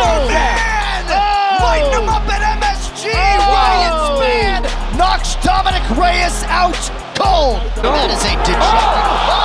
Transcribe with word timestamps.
Oh, 0.00 0.28
that's 0.28 1.10
it! 1.10 1.16
Oh, 1.16 1.62
Lighten 1.62 2.02
him 2.02 2.08
up 2.08 2.24
at 2.28 2.40
MSG! 2.60 3.12
Oh. 3.12 3.40
Ryan 3.52 3.94
Span 4.16 4.96
knocks 4.96 5.36
Dominic 5.44 5.84
Reyes 5.96 6.42
out 6.44 6.76
cold. 7.14 7.60
That 7.84 8.10
is 8.10 8.24
a 8.24 8.32
dejected. 8.44 9.39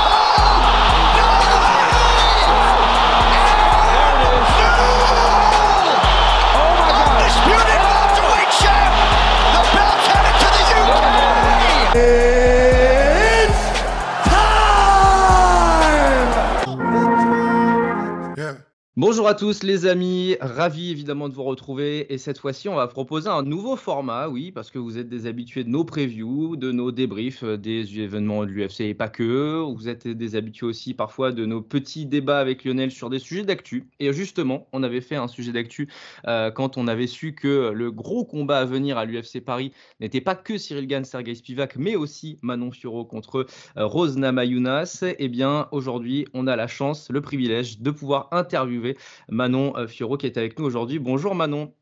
Bonjour 19.08 19.28
à 19.28 19.34
tous 19.34 19.62
les 19.62 19.86
amis, 19.86 20.36
ravi 20.40 20.90
évidemment 20.90 21.28
de 21.28 21.34
vous 21.34 21.44
retrouver 21.44 22.12
et 22.12 22.18
cette 22.18 22.38
fois-ci 22.38 22.68
on 22.68 22.74
va 22.74 22.88
proposer 22.88 23.28
un 23.28 23.44
nouveau 23.44 23.76
format, 23.76 24.28
oui, 24.28 24.50
parce 24.50 24.72
que 24.72 24.80
vous 24.80 24.98
êtes 24.98 25.08
des 25.08 25.28
habitués 25.28 25.62
de 25.62 25.68
nos 25.68 25.84
previews, 25.84 26.56
de 26.56 26.72
nos 26.72 26.90
débriefs 26.90 27.44
euh, 27.44 27.56
des 27.56 28.00
événements 28.00 28.44
de 28.44 28.50
l'UFC 28.50 28.80
et 28.80 28.94
pas 28.94 29.08
que, 29.08 29.60
vous 29.60 29.88
êtes 29.88 30.08
des 30.08 30.34
habitués 30.34 30.66
aussi 30.66 30.92
parfois 30.92 31.30
de 31.30 31.46
nos 31.46 31.62
petits 31.62 32.04
débats 32.04 32.40
avec 32.40 32.64
Lionel 32.64 32.90
sur 32.90 33.08
des 33.08 33.20
sujets 33.20 33.44
d'actu. 33.44 33.88
Et 34.00 34.12
justement, 34.12 34.66
on 34.72 34.82
avait 34.82 35.00
fait 35.00 35.14
un 35.14 35.28
sujet 35.28 35.52
d'actu 35.52 35.88
euh, 36.26 36.50
quand 36.50 36.76
on 36.76 36.88
avait 36.88 37.06
su 37.06 37.32
que 37.32 37.70
le 37.72 37.92
gros 37.92 38.24
combat 38.24 38.58
à 38.58 38.64
venir 38.64 38.98
à 38.98 39.04
l'UFC 39.04 39.40
Paris 39.40 39.70
n'était 40.00 40.20
pas 40.20 40.34
que 40.34 40.58
Cyril 40.58 40.88
Gann, 40.88 41.04
Sergei 41.04 41.36
Spivak, 41.36 41.76
mais 41.76 41.94
aussi 41.94 42.40
Manon 42.42 42.72
Fiorot 42.72 43.04
contre 43.04 43.46
euh, 43.76 43.86
Rose 43.86 44.16
Namajunas. 44.16 45.04
Eh 45.16 45.28
bien 45.28 45.68
aujourd'hui, 45.70 46.26
on 46.34 46.48
a 46.48 46.56
la 46.56 46.66
chance, 46.66 47.08
le 47.08 47.20
privilège 47.20 47.78
de 47.78 47.92
pouvoir 47.92 48.26
interviewer 48.32 48.95
Manon 49.28 49.76
euh, 49.76 49.86
Fiorot 49.86 50.16
qui 50.16 50.26
est 50.26 50.36
avec 50.38 50.58
nous 50.58 50.64
aujourd'hui. 50.64 50.98
Bonjour 50.98 51.34
Manon. 51.34 51.74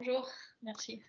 Bonjour, 0.00 0.28
merci. 0.62 1.02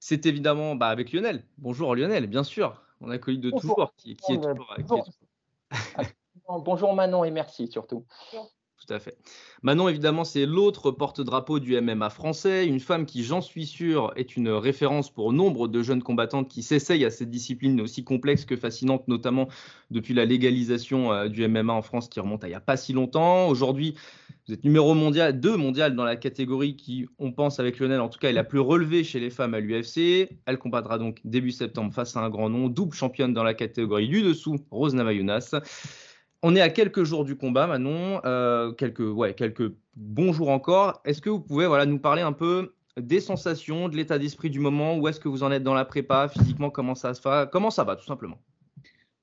C'est 0.00 0.26
évidemment 0.26 0.74
bah, 0.76 0.88
avec 0.88 1.12
Lionel. 1.12 1.44
Bonjour 1.58 1.94
Lionel, 1.94 2.26
bien 2.26 2.44
sûr. 2.44 2.82
On 3.00 3.10
a 3.10 3.18
connu 3.18 3.38
de 3.38 3.50
Bonjour. 3.50 3.74
toujours, 3.74 3.94
qui, 3.96 4.16
qui 4.16 4.32
est 4.32 4.36
Bonjour. 4.36 4.50
toujours 4.54 4.74
qui 4.74 4.80
est 4.80 4.84
Bonjour. 4.84 5.04
toujours- 5.04 6.64
Bonjour 6.64 6.94
Manon 6.94 7.24
et 7.24 7.30
merci 7.30 7.68
surtout. 7.68 8.06
Tout 8.32 8.94
à 8.94 9.00
fait. 9.00 9.18
Manon, 9.62 9.88
évidemment, 9.88 10.22
c'est 10.24 10.46
l'autre 10.46 10.92
porte-drapeau 10.92 11.58
du 11.58 11.78
MMA 11.80 12.10
français, 12.10 12.64
une 12.66 12.78
femme 12.78 13.06
qui, 13.06 13.24
j'en 13.24 13.40
suis 13.40 13.66
sûr, 13.66 14.12
est 14.14 14.36
une 14.36 14.48
référence 14.50 15.10
pour 15.12 15.32
nombre 15.32 15.66
de 15.66 15.82
jeunes 15.82 16.02
combattantes 16.02 16.48
qui 16.48 16.62
s'essayent 16.62 17.04
à 17.04 17.10
cette 17.10 17.28
discipline 17.28 17.80
aussi 17.80 18.04
complexe 18.04 18.44
que 18.44 18.56
fascinante, 18.56 19.06
notamment 19.08 19.48
depuis 19.90 20.14
la 20.14 20.24
légalisation 20.24 21.12
euh, 21.12 21.28
du 21.28 21.46
MMA 21.46 21.72
en 21.72 21.82
France 21.82 22.08
qui 22.08 22.20
remonte 22.20 22.44
à 22.44 22.46
il 22.46 22.50
n'y 22.50 22.56
a 22.56 22.60
pas 22.60 22.76
si 22.76 22.92
longtemps. 22.92 23.48
Aujourd'hui, 23.48 23.96
vous 24.48 24.54
êtes 24.54 24.64
numéro 24.64 24.94
mondial, 24.94 25.38
2 25.38 25.56
mondial 25.58 25.94
dans 25.94 26.04
la 26.04 26.16
catégorie 26.16 26.74
qui, 26.74 27.06
on 27.18 27.32
pense 27.32 27.60
avec 27.60 27.78
Lionel, 27.78 28.00
en 28.00 28.08
tout 28.08 28.18
cas, 28.18 28.30
est 28.30 28.32
la 28.32 28.44
plus 28.44 28.60
relevée 28.60 29.04
chez 29.04 29.20
les 29.20 29.28
femmes 29.28 29.52
à 29.52 29.60
l'UFC. 29.60 30.30
Elle 30.46 30.56
combattra 30.56 30.96
donc 30.96 31.20
début 31.22 31.50
septembre 31.50 31.92
face 31.92 32.16
à 32.16 32.20
un 32.20 32.30
grand 32.30 32.48
nom, 32.48 32.68
double 32.68 32.94
championne 32.94 33.34
dans 33.34 33.42
la 33.42 33.52
catégorie 33.52 34.08
du 34.08 34.22
dessous, 34.22 34.56
Rose 34.70 34.94
Namajunas. 34.94 35.54
On 36.42 36.56
est 36.56 36.62
à 36.62 36.70
quelques 36.70 37.04
jours 37.04 37.26
du 37.26 37.36
combat, 37.36 37.66
Manon, 37.66 38.22
euh, 38.24 38.72
quelques, 38.72 39.00
ouais, 39.00 39.34
quelques 39.34 39.70
bons 39.96 40.32
jours 40.32 40.48
encore. 40.48 41.02
Est-ce 41.04 41.20
que 41.20 41.28
vous 41.28 41.40
pouvez 41.40 41.66
voilà, 41.66 41.84
nous 41.84 41.98
parler 41.98 42.22
un 42.22 42.32
peu 42.32 42.72
des 42.96 43.20
sensations, 43.20 43.90
de 43.90 43.96
l'état 43.96 44.18
d'esprit 44.18 44.48
du 44.48 44.60
moment? 44.60 44.96
Où 44.96 45.08
est-ce 45.08 45.20
que 45.20 45.28
vous 45.28 45.42
en 45.42 45.52
êtes 45.52 45.62
dans 45.62 45.74
la 45.74 45.84
prépa? 45.84 46.26
Physiquement, 46.26 46.70
comment 46.70 46.94
ça 46.94 47.12
se 47.12 47.20
fait 47.20 47.50
Comment 47.52 47.70
ça 47.70 47.84
va, 47.84 47.96
tout 47.96 48.06
simplement? 48.06 48.38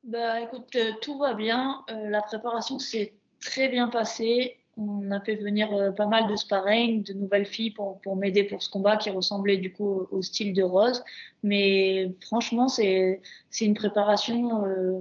Bah 0.03 0.39
écoute, 0.41 0.69
euh, 0.75 0.91
tout 1.01 1.17
va 1.17 1.33
bien. 1.33 1.83
Euh, 1.89 2.09
la 2.11 2.21
préparation 2.21 2.77
s'est 2.77 3.15
très 3.39 3.69
bien 3.69 3.87
passée. 3.87 4.57
On 4.77 5.09
a 5.11 5.21
fait 5.21 5.35
venir 5.35 5.73
euh, 5.73 5.91
pas 5.91 6.05
mal 6.05 6.27
de 6.29 6.35
sparring, 6.35 7.03
de 7.03 7.13
nouvelles 7.13 7.45
filles 7.45 7.71
pour, 7.71 8.15
m'aider 8.15 8.43
pour 8.43 8.61
ce 8.61 8.69
combat 8.69 8.97
qui 8.97 9.09
ressemblait 9.09 9.57
du 9.57 9.71
coup 9.71 10.07
au, 10.11 10.21
style 10.21 10.53
de 10.53 10.63
Rose. 10.63 11.03
Mais 11.43 12.13
franchement, 12.21 12.67
c'est 12.67 13.21
une 13.61 13.73
préparation 13.73 14.65
euh, 14.65 14.99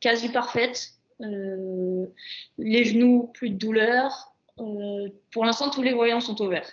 quasi 0.00 0.28
parfaite. 0.28 0.94
Euh, 1.20 2.06
les 2.58 2.84
genoux, 2.84 3.30
plus 3.32 3.50
de 3.50 3.56
douleur. 3.56 4.32
Pour 4.56 5.44
l'instant, 5.44 5.70
tous 5.70 5.82
les 5.82 5.92
voyants 5.92 6.20
sont 6.20 6.40
au 6.42 6.48
vert. 6.48 6.68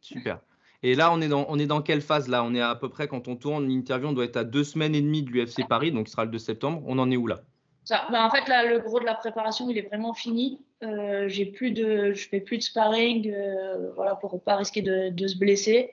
Super. 0.00 0.40
Et 0.84 0.94
là, 0.94 1.12
on 1.12 1.20
est, 1.20 1.66
dans, 1.66 1.82
quelle 1.82 2.00
phase 2.00 2.28
là? 2.28 2.44
On 2.44 2.54
est 2.54 2.60
à 2.60 2.76
peu 2.76 2.88
près, 2.88 3.08
quand 3.08 3.26
on 3.26 3.34
tourne 3.34 3.66
l'interview, 3.66 4.08
on 4.08 4.12
doit 4.12 4.24
être 4.24 4.36
à 4.36 4.44
deux 4.44 4.62
semaines 4.62 4.94
et 4.94 5.02
demie 5.02 5.22
de 5.22 5.30
l'UFC 5.30 5.66
Paris, 5.68 5.90
donc 5.90 6.06
ce 6.06 6.12
sera 6.12 6.24
le 6.24 6.30
2 6.30 6.38
septembre. 6.38 6.82
On 6.86 6.98
en 7.00 7.10
est 7.10 7.16
où 7.16 7.26
là? 7.26 7.42
Bah, 7.88 8.24
en 8.24 8.30
fait, 8.30 8.48
là, 8.48 8.64
le 8.64 8.80
gros 8.80 9.00
de 9.00 9.04
la 9.04 9.14
préparation, 9.14 9.70
il 9.70 9.78
est 9.78 9.88
vraiment 9.88 10.12
fini. 10.12 10.60
Euh, 10.82 11.28
j'ai 11.28 11.46
plus 11.46 11.70
de, 11.70 12.12
je 12.12 12.28
fais 12.28 12.40
plus 12.40 12.58
de 12.58 12.62
sparring, 12.62 13.32
euh, 13.32 13.90
voilà, 13.94 14.14
pour 14.14 14.42
pas 14.42 14.56
risquer 14.56 14.82
de, 14.82 15.26
se 15.26 15.38
blesser. 15.38 15.92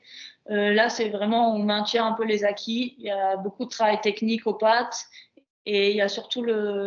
Euh, 0.50 0.74
là, 0.74 0.90
c'est 0.90 1.10
vraiment, 1.10 1.56
on 1.56 1.60
maintient 1.60 2.06
un 2.06 2.14
peu 2.14 2.26
les 2.26 2.44
acquis. 2.44 2.96
Il 3.00 3.06
y 3.06 3.12
a 3.12 3.38
beaucoup 3.38 3.66
de 3.66 3.70
travail 3.70 4.00
technique 4.02 4.46
aux 4.46 4.54
pattes 4.54 5.06
et 5.66 5.92
il 5.92 5.96
y 5.96 6.02
a 6.02 6.10
surtout 6.10 6.46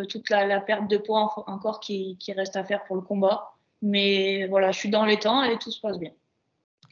toute 0.08 0.30
la, 0.30 0.60
perte 0.60 0.88
de 0.88 0.98
poids 0.98 1.32
en- 1.36 1.52
encore 1.52 1.80
qui, 1.80 2.16
qui 2.18 2.32
reste 2.32 2.56
à 2.56 2.64
faire 2.64 2.84
pour 2.84 2.96
le 2.96 3.02
combat. 3.02 3.54
Mais 3.80 4.46
voilà, 4.46 4.72
je 4.72 4.78
suis 4.78 4.90
dans 4.90 5.04
les 5.04 5.18
temps 5.18 5.42
et 5.42 5.58
tout 5.58 5.70
se 5.70 5.80
passe 5.80 5.98
bien. 5.98 6.12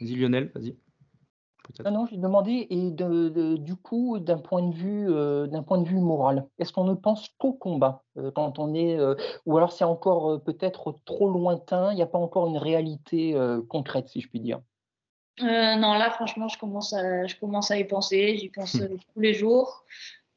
Vas-y 0.01 0.15
Lionel, 0.15 0.51
vas-y. 0.55 0.77
Peut-être. 1.67 1.91
Non, 1.91 2.01
non, 2.01 2.07
j'ai 2.07 2.17
demandé 2.17 2.67
et 2.71 2.91
de- 2.91 3.29
de- 3.29 3.57
du 3.57 3.77
coup 3.77 4.19
d'un 4.19 4.39
point 4.39 4.63
de 4.63 4.75
vue 4.75 5.11
euh, 5.11 5.47
d'un 5.47 5.63
point 5.63 5.79
de 5.79 5.89
vue 5.89 5.99
moral, 5.99 6.47
est-ce 6.59 6.73
qu'on 6.73 6.85
ne 6.85 6.95
pense 6.95 7.29
qu'au 7.39 7.53
combat 7.53 8.03
euh, 8.19 8.31
quand 8.31 8.59
on 8.59 8.73
est 8.75 8.97
euh, 8.99 9.15
ou 9.47 9.57
alors 9.57 9.73
c'est 9.73 9.85
encore 9.85 10.31
euh, 10.31 10.39
peut-être 10.39 10.95
trop 11.05 11.29
lointain, 11.29 11.93
il 11.93 11.97
n'y 11.97 12.03
a 12.03 12.07
pas 12.07 12.19
encore 12.19 12.47
une 12.47 12.59
réalité 12.59 13.35
euh, 13.35 13.61
concrète 13.69 14.09
si 14.09 14.21
je 14.21 14.29
puis 14.29 14.41
dire? 14.41 14.61
Euh, 15.43 15.75
non, 15.77 15.93
là, 15.95 16.11
franchement, 16.11 16.49
je 16.49 16.59
commence 16.59 16.95
à, 16.95 17.27
je 17.27 17.37
commence 17.37 17.71
à 17.71 17.79
y 17.79 17.85
penser. 17.85 18.39
J'y 18.39 18.49
pense 18.49 18.81
euh, 18.81 18.89
tous 19.13 19.21
les 19.21 19.35
jours. 19.35 19.85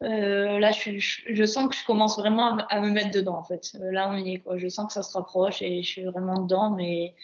Euh, 0.04 0.60
là, 0.60 0.72
je, 0.72 0.78
suis- 0.80 1.00
je, 1.00 1.22
je 1.34 1.44
sens 1.46 1.70
que 1.70 1.76
je 1.76 1.86
commence 1.86 2.18
vraiment 2.20 2.48
à, 2.48 2.56
me- 2.56 2.64
à 2.70 2.82
me 2.82 2.90
mettre 2.90 3.12
dedans, 3.12 3.38
en 3.38 3.44
fait. 3.44 3.72
Là, 3.80 4.10
on 4.10 4.18
y 4.18 4.34
est, 4.34 4.40
quoi. 4.40 4.58
Je 4.58 4.68
sens 4.68 4.88
que 4.88 4.94
ça 4.94 5.04
se 5.04 5.14
rapproche 5.18 5.62
et 5.62 5.84
je 5.84 5.88
suis 5.90 6.04
vraiment 6.04 6.42
dedans. 6.42 6.72
Mais, 6.72 7.16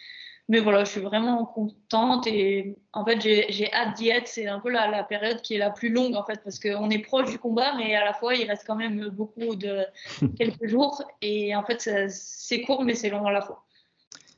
mais 0.48 0.60
voilà, 0.60 0.84
je 0.84 0.92
suis 0.92 1.02
vraiment 1.02 1.44
contente 1.46 2.28
et 2.28 2.76
en 2.94 3.04
fait, 3.04 3.20
j'ai 3.22 3.74
hâte 3.74 3.98
d'y 3.98 4.10
être. 4.10 4.28
C'est 4.28 4.48
un 4.48 4.60
peu 4.60 4.70
la, 4.70 4.90
la 4.90 5.04
période 5.04 5.42
qui 5.42 5.56
est 5.56 5.58
la 5.58 5.72
plus 5.72 5.90
longue, 5.90 6.16
en 6.16 6.24
fait, 6.24 6.40
parce 6.44 6.60
qu'on 6.60 6.90
est 6.90 7.00
proche 7.00 7.32
du 7.32 7.40
combat, 7.40 7.74
mais 7.78 7.96
à 7.96 8.06
la 8.06 8.14
fois, 8.14 8.36
il 8.36 8.48
reste 8.48 8.64
quand 8.68 8.76
même 8.76 9.10
beaucoup 9.10 9.56
de 9.56 9.86
quelques 10.38 10.68
jours. 10.68 11.02
Et 11.22 11.56
en 11.56 11.64
fait, 11.64 11.90
c'est 12.10 12.62
court, 12.62 12.84
mais 12.84 12.94
c'est 12.94 13.10
long 13.10 13.26
à 13.26 13.32
la 13.32 13.42
fois. 13.42 13.66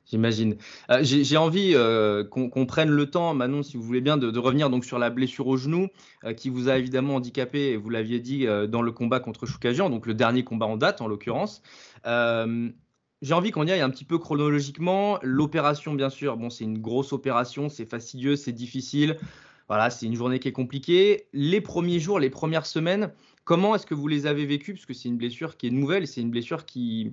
J'imagine. 0.10 0.56
Euh, 0.90 1.00
J'ai 1.02 1.36
envie 1.36 1.74
euh, 1.76 2.24
qu'on 2.24 2.66
prenne 2.66 2.90
le 2.90 3.10
temps, 3.12 3.34
Manon, 3.34 3.62
si 3.62 3.76
vous 3.76 3.84
voulez 3.84 4.00
bien, 4.00 4.16
de, 4.16 4.32
de 4.32 4.40
revenir 4.40 4.70
donc 4.70 4.86
sur 4.86 5.00
la 5.00 5.10
blessure 5.10 5.48
au 5.48 5.58
genou 5.58 5.90
euh, 6.24 6.34
qui 6.34 6.50
vous 6.50 6.70
a 6.70 6.78
évidemment 6.78 7.16
handicapé, 7.16 7.72
et 7.72 7.78
vous 7.78 7.90
l'aviez 7.90 8.22
dit, 8.22 8.46
dans 8.70 8.82
le 8.82 8.92
combat 8.94 9.20
contre 9.20 9.46
Choukagian, 9.46 9.90
donc 9.90 10.06
le 10.06 10.14
dernier 10.14 10.46
combat 10.46 10.68
en 10.68 10.78
date 10.78 11.02
en 11.02 11.08
l'occurrence. 11.08 11.62
J'ai 13.22 13.34
envie 13.34 13.52
qu'on 13.52 13.66
y 13.66 13.72
aille 13.72 13.82
un 13.82 13.90
petit 13.90 14.06
peu 14.06 14.20
chronologiquement. 14.20 15.18
L'opération, 15.24 15.94
bien 15.94 16.10
sûr, 16.10 16.38
bon, 16.38 16.50
c'est 16.50 16.64
une 16.66 16.80
grosse 16.80 17.14
opération, 17.14 17.68
c'est 17.70 17.86
fastidieux, 17.86 18.36
c'est 18.36 18.52
difficile. 18.52 19.18
Voilà, 19.68 19.90
c'est 19.90 20.06
une 20.06 20.16
journée 20.16 20.40
qui 20.40 20.48
est 20.48 20.54
compliquée. 20.54 21.28
Les 21.34 21.60
premiers 21.60 22.00
jours, 22.00 22.20
les 22.20 22.30
premières 22.30 22.66
semaines, 22.66 23.12
comment 23.44 23.76
est-ce 23.76 23.86
que 23.86 23.96
vous 23.96 24.08
les 24.08 24.28
avez 24.28 24.46
vécues? 24.46 24.74
Parce 24.74 24.86
que 24.86 24.94
c'est 24.94 25.10
une 25.10 25.18
blessure 25.18 25.58
qui 25.58 25.68
est 25.68 25.72
nouvelle, 25.72 26.08
c'est 26.08 26.22
une 26.22 26.30
blessure 26.30 26.66
qui, 26.66 27.12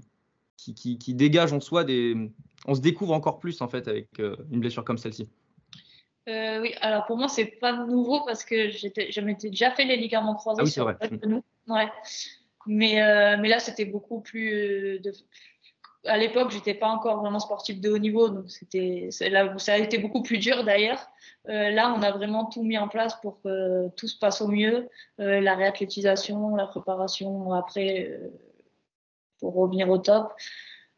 qui, 0.57 0.75
qui, 0.75 0.99
qui 0.99 1.15
dégage 1.15 1.53
en 1.53 1.61
soi 1.61 1.85
des. 1.85 2.31
On 2.67 2.75
se 2.75 2.81
découvre 2.81 3.13
encore 3.15 3.39
plus 3.39 3.61
en 3.61 3.69
fait 3.69 3.89
avec 3.89 4.09
euh, 4.21 4.37
une 4.53 4.61
blessure 4.61 4.85
comme 4.85 4.99
celle-ci. 4.99 5.29
Euh, 6.29 6.61
oui, 6.61 6.73
alors 6.81 7.05
pour 7.07 7.17
moi, 7.19 7.29
c'est 7.29 7.45
pas 7.45 7.85
nouveau 7.87 8.25
parce 8.25 8.45
que 8.45 8.71
je 8.71 9.21
m'étais 9.21 9.51
déjà 9.51 9.71
fait 9.73 9.85
les 9.85 9.97
ligaments 9.97 10.35
croisés 10.35 10.61
Ah 10.61 10.65
oui, 10.65 10.71
c'est 10.71 10.75
sur 10.75 10.85
vrai. 10.85 10.97
le 11.01 11.19
genou. 11.23 11.45
Ouais. 11.67 11.89
Mais, 12.67 13.03
euh, 13.03 13.37
mais 13.41 13.49
là, 13.49 13.59
c'était 13.59 13.85
beaucoup 13.85 14.21
plus. 14.21 15.01
De... 15.01 15.13
À 16.07 16.19
l'époque, 16.19 16.51
j'étais 16.51 16.75
pas 16.75 16.89
encore 16.89 17.21
vraiment 17.21 17.39
sportif 17.39 17.81
de 17.81 17.91
haut 17.91 17.99
niveau, 17.99 18.29
donc 18.29 18.51
ça 18.51 19.73
a 19.73 19.79
été 19.79 19.99
beaucoup 19.99 20.23
plus 20.23 20.39
dur 20.39 20.65
d'ailleurs. 20.65 21.09
Euh, 21.49 21.71
là, 21.71 21.95
on 21.97 22.03
a 22.03 22.11
vraiment 22.11 22.47
tout 22.47 22.63
mis 22.63 22.79
en 22.79 22.89
place 22.89 23.15
pour 23.21 23.41
que 23.43 23.89
tout 23.97 24.09
se 24.09 24.19
passe 24.19 24.41
au 24.41 24.49
mieux. 24.49 24.89
Euh, 25.21 25.41
la 25.41 25.55
réathlétisation, 25.55 26.57
la 26.57 26.67
préparation 26.67 27.53
après 27.53 28.09
euh, 28.11 28.29
pour 29.41 29.55
revenir 29.55 29.89
au 29.91 29.99
top. 29.99 30.33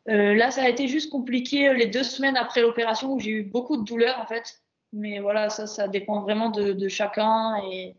là, 0.07 0.51
ça 0.51 0.63
a 0.63 0.69
été 0.69 0.87
juste 0.89 1.11
compliqué 1.11 1.73
les 1.75 1.87
deux 1.87 2.05
semaines 2.05 2.37
après 2.37 2.63
l'opération 2.63 3.13
où 3.13 3.19
j'ai 3.21 3.31
eu 3.31 3.43
beaucoup 3.43 3.77
de 3.77 3.85
douleurs 3.85 4.19
en 4.21 4.27
fait. 4.27 4.61
Mais 4.93 5.19
voilà, 5.19 5.51
ça, 5.51 5.67
ça 5.67 5.89
dépend 5.89 6.21
vraiment 6.23 6.51
de, 6.51 6.73
de 6.73 6.89
chacun 6.89 7.57
et 7.71 7.97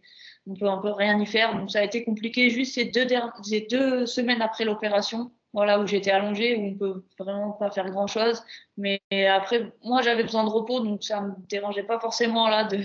on 0.47 0.55
peut, 0.55 0.67
on 0.67 0.81
peut 0.81 0.91
rien 0.91 1.19
y 1.19 1.25
faire. 1.25 1.55
Donc 1.57 1.71
ça 1.71 1.79
a 1.79 1.83
été 1.83 2.03
compliqué 2.05 2.49
juste 2.49 2.75
ces 2.75 2.85
deux, 2.85 3.07
ces 3.43 3.67
deux 3.69 4.05
semaines 4.05 4.41
après 4.41 4.63
l'opération 4.65 5.31
voilà, 5.53 5.79
où 5.79 5.87
j'étais 5.87 6.11
allongée, 6.11 6.55
où 6.55 6.65
on 6.67 6.75
peut 6.75 7.03
vraiment 7.17 7.51
pas 7.51 7.71
faire 7.71 7.89
grand 7.89 8.07
chose. 8.07 8.43
Mais 8.77 9.01
après, 9.27 9.71
moi, 9.83 10.01
j'avais 10.01 10.23
besoin 10.23 10.43
de 10.43 10.49
repos, 10.49 10.81
donc 10.81 11.03
ça 11.03 11.21
me 11.21 11.33
dérangeait 11.49 11.83
pas 11.83 11.99
forcément 11.99 12.47
là 12.47 12.65
de, 12.65 12.77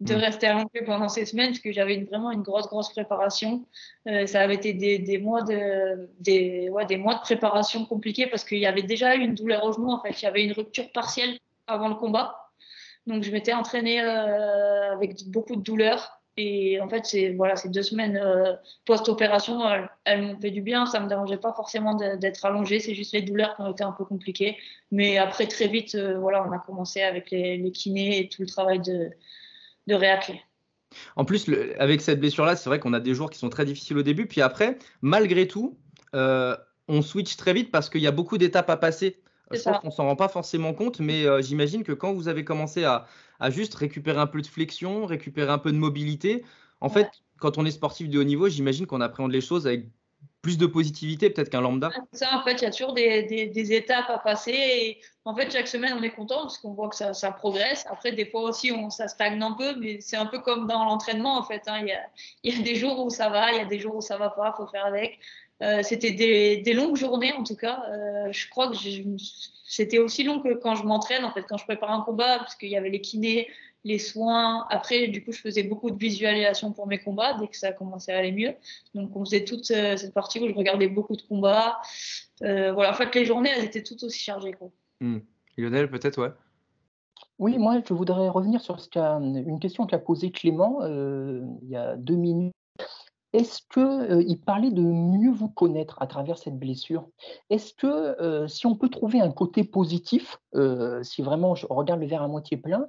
de 0.00 0.14
mm. 0.14 0.18
rester 0.18 0.46
allongée 0.46 0.84
pendant 0.86 1.08
ces 1.08 1.24
semaines, 1.24 1.50
parce 1.50 1.60
que 1.60 1.72
j'avais 1.72 2.04
vraiment 2.04 2.30
une 2.30 2.42
grosse, 2.42 2.68
grosse 2.68 2.90
préparation. 2.90 3.66
Euh, 4.06 4.26
ça 4.26 4.40
avait 4.42 4.54
été 4.54 4.74
des, 4.74 4.98
des, 4.98 5.18
mois 5.18 5.42
de, 5.42 6.08
des, 6.20 6.68
ouais, 6.70 6.86
des 6.86 6.96
mois 6.96 7.14
de 7.14 7.20
préparation 7.20 7.84
compliqués 7.86 8.26
parce 8.26 8.44
qu'il 8.44 8.58
y 8.58 8.66
avait 8.66 8.82
déjà 8.82 9.16
eu 9.16 9.20
une 9.20 9.34
douleur 9.34 9.64
au 9.64 9.72
genou. 9.72 9.90
En 9.90 10.00
fait, 10.00 10.20
il 10.20 10.24
y 10.24 10.28
avait 10.28 10.44
une 10.44 10.52
rupture 10.52 10.92
partielle 10.92 11.38
avant 11.66 11.88
le 11.88 11.94
combat. 11.94 12.50
Donc, 13.06 13.22
je 13.22 13.30
m'étais 13.30 13.52
entraînée 13.52 14.00
euh, 14.00 14.92
avec 14.92 15.28
beaucoup 15.28 15.56
de 15.56 15.62
douleurs. 15.62 16.20
Et 16.36 16.80
en 16.80 16.88
fait, 16.88 17.06
c'est 17.06 17.30
voilà, 17.30 17.54
ces 17.54 17.68
deux 17.68 17.82
semaines 17.82 18.16
euh, 18.16 18.54
post-opération, 18.86 19.60
elles, 20.04 20.22
m'ont 20.22 20.40
fait 20.40 20.50
du 20.50 20.62
bien. 20.62 20.86
Ça 20.86 20.98
me 21.00 21.08
dérangeait 21.08 21.36
pas 21.36 21.52
forcément 21.52 21.94
d'être 21.94 22.44
allongée. 22.44 22.80
C'est 22.80 22.94
juste 22.94 23.12
les 23.12 23.22
douleurs 23.22 23.54
qui 23.54 23.62
ont 23.62 23.70
été 23.70 23.84
un 23.84 23.92
peu 23.92 24.04
compliquées. 24.04 24.56
Mais 24.90 25.18
après, 25.18 25.46
très 25.46 25.68
vite, 25.68 25.94
euh, 25.94 26.18
voilà, 26.18 26.44
on 26.46 26.52
a 26.52 26.58
commencé 26.58 27.02
avec 27.02 27.30
les, 27.30 27.70
kinés 27.72 28.20
et 28.20 28.28
tout 28.28 28.42
le 28.42 28.48
travail 28.48 28.80
de, 28.80 29.10
de 29.86 29.94
réaclé. 29.94 30.40
En 31.16 31.24
plus, 31.24 31.48
avec 31.78 32.00
cette 32.00 32.20
blessure-là, 32.20 32.56
c'est 32.56 32.68
vrai 32.68 32.80
qu'on 32.80 32.92
a 32.92 33.00
des 33.00 33.14
jours 33.14 33.30
qui 33.30 33.38
sont 33.38 33.48
très 33.48 33.64
difficiles 33.64 33.98
au 33.98 34.02
début. 34.02 34.26
Puis 34.26 34.40
après, 34.40 34.78
malgré 35.02 35.46
tout, 35.46 35.78
euh, 36.14 36.56
on 36.88 37.02
switch 37.02 37.36
très 37.36 37.52
vite 37.52 37.70
parce 37.70 37.88
qu'il 37.88 38.00
y 38.00 38.06
a 38.06 38.12
beaucoup 38.12 38.38
d'étapes 38.38 38.70
à 38.70 38.76
passer. 38.76 39.20
Je 39.50 39.60
pense 39.60 39.78
qu'on 39.78 39.90
s'en 39.90 40.04
rend 40.04 40.16
pas 40.16 40.28
forcément 40.28 40.74
compte, 40.74 41.00
mais 41.00 41.24
j'imagine 41.42 41.84
que 41.84 41.92
quand 41.92 42.12
vous 42.12 42.28
avez 42.28 42.44
commencé 42.44 42.84
à, 42.84 43.06
à 43.40 43.50
juste 43.50 43.74
récupérer 43.74 44.18
un 44.18 44.26
peu 44.26 44.40
de 44.40 44.46
flexion, 44.46 45.06
récupérer 45.06 45.50
un 45.50 45.58
peu 45.58 45.72
de 45.72 45.76
mobilité. 45.76 46.44
En 46.80 46.88
fait, 46.88 47.08
quand 47.38 47.58
on 47.58 47.66
est 47.66 47.70
sportif 47.70 48.08
de 48.08 48.18
haut 48.18 48.24
niveau, 48.24 48.48
j'imagine 48.48 48.86
qu'on 48.86 49.00
appréhende 49.00 49.32
les 49.32 49.40
choses 49.40 49.66
avec 49.66 49.86
plus 50.44 50.58
de 50.58 50.66
positivité 50.66 51.30
peut-être 51.30 51.48
qu'un 51.48 51.62
lambda. 51.62 51.90
Ça, 52.12 52.28
en 52.38 52.44
fait, 52.44 52.56
il 52.60 52.62
y 52.62 52.66
a 52.66 52.70
toujours 52.70 52.92
des, 52.92 53.22
des, 53.22 53.72
étapes 53.72 54.10
à 54.10 54.18
passer. 54.18 54.52
Et 54.52 55.00
en 55.24 55.34
fait, 55.34 55.50
chaque 55.50 55.66
semaine, 55.66 55.94
on 55.98 56.02
est 56.02 56.10
content 56.10 56.42
parce 56.42 56.58
qu'on 56.58 56.74
voit 56.74 56.90
que 56.90 56.96
ça, 56.96 57.14
ça, 57.14 57.32
progresse. 57.32 57.86
Après, 57.88 58.12
des 58.12 58.26
fois 58.26 58.42
aussi, 58.42 58.70
on, 58.70 58.90
ça 58.90 59.08
stagne 59.08 59.42
un 59.42 59.52
peu, 59.52 59.74
mais 59.76 60.00
c'est 60.02 60.18
un 60.18 60.26
peu 60.26 60.40
comme 60.40 60.66
dans 60.66 60.84
l'entraînement, 60.84 61.38
en 61.38 61.42
fait. 61.42 61.62
Hein. 61.66 61.78
Il, 61.80 61.88
y 61.88 61.92
a, 61.92 62.00
il, 62.42 62.56
y 62.56 62.60
a, 62.60 62.62
des 62.62 62.74
jours 62.74 63.04
où 63.04 63.08
ça 63.08 63.30
va, 63.30 63.52
il 63.52 63.56
y 63.56 63.60
a 63.60 63.64
des 63.64 63.78
jours 63.78 63.96
où 63.96 64.00
ça 64.02 64.18
va 64.18 64.28
pas, 64.28 64.54
il 64.54 64.62
faut 64.62 64.70
faire 64.70 64.84
avec. 64.84 65.18
Euh, 65.62 65.82
C'était 65.82 66.10
des, 66.10 66.58
des, 66.58 66.72
longues 66.72 66.96
journées, 66.96 67.32
en 67.32 67.44
tout 67.44 67.56
cas. 67.56 67.84
Euh, 67.88 68.32
je 68.32 68.48
crois 68.48 68.70
que 68.70 68.76
c'était 69.66 69.98
aussi 69.98 70.24
long 70.24 70.40
que 70.40 70.54
quand 70.54 70.74
je 70.74 70.84
m'entraîne, 70.84 71.24
en 71.24 71.32
fait, 71.32 71.44
quand 71.48 71.56
je 71.56 71.64
prépare 71.64 71.90
un 71.90 72.02
combat, 72.02 72.38
parce 72.38 72.54
qu'il 72.56 72.68
y 72.68 72.76
avait 72.76 72.90
les 72.90 73.00
kinés, 73.00 73.48
les 73.84 73.98
soins. 73.98 74.66
Après, 74.70 75.08
du 75.08 75.22
coup, 75.24 75.32
je 75.32 75.40
faisais 75.40 75.62
beaucoup 75.62 75.90
de 75.90 75.98
visualisation 75.98 76.72
pour 76.72 76.86
mes 76.86 76.98
combats 76.98 77.34
dès 77.38 77.48
que 77.48 77.56
ça 77.56 77.72
commençait 77.72 78.12
à 78.12 78.18
aller 78.18 78.32
mieux. 78.32 78.54
Donc, 78.94 79.14
on 79.14 79.24
faisait 79.24 79.44
toute 79.44 79.70
euh, 79.70 79.96
cette 79.96 80.14
partie 80.14 80.40
où 80.40 80.48
je 80.48 80.54
regardais 80.54 80.88
beaucoup 80.88 81.16
de 81.16 81.22
combats. 81.22 81.80
Euh, 82.42 82.72
voilà, 82.72 82.90
en 82.90 82.94
fait, 82.94 83.14
les 83.14 83.24
journées, 83.24 83.50
elles 83.54 83.64
étaient 83.64 83.82
toutes 83.82 84.02
aussi 84.02 84.20
chargées. 84.20 84.52
Quoi. 84.52 84.70
Hmm. 85.00 85.18
Lionel, 85.56 85.90
peut-être, 85.90 86.20
ouais. 86.20 86.32
Oui, 87.38 87.58
moi, 87.58 87.80
je 87.86 87.92
voudrais 87.92 88.28
revenir 88.28 88.60
sur 88.60 88.80
ce 88.80 88.88
une 88.98 89.60
question 89.60 89.86
qu'a 89.86 89.98
posée 89.98 90.30
Clément 90.30 90.78
euh, 90.82 91.42
il 91.62 91.68
y 91.68 91.76
a 91.76 91.96
deux 91.96 92.14
minutes. 92.14 92.54
Est-ce 93.34 93.62
qu'il 93.68 93.82
euh, 93.82 94.36
parlait 94.46 94.70
de 94.70 94.80
mieux 94.80 95.32
vous 95.32 95.48
connaître 95.48 96.00
à 96.00 96.06
travers 96.06 96.38
cette 96.38 96.56
blessure. 96.56 97.08
Est-ce 97.50 97.74
que 97.74 97.86
euh, 97.86 98.46
si 98.46 98.66
on 98.66 98.76
peut 98.76 98.88
trouver 98.88 99.20
un 99.20 99.32
côté 99.32 99.64
positif, 99.64 100.38
euh, 100.54 101.02
si 101.02 101.20
vraiment 101.20 101.56
je 101.56 101.66
regarde 101.68 102.00
le 102.00 102.06
verre 102.06 102.22
à 102.22 102.28
moitié 102.28 102.56
plein, 102.56 102.86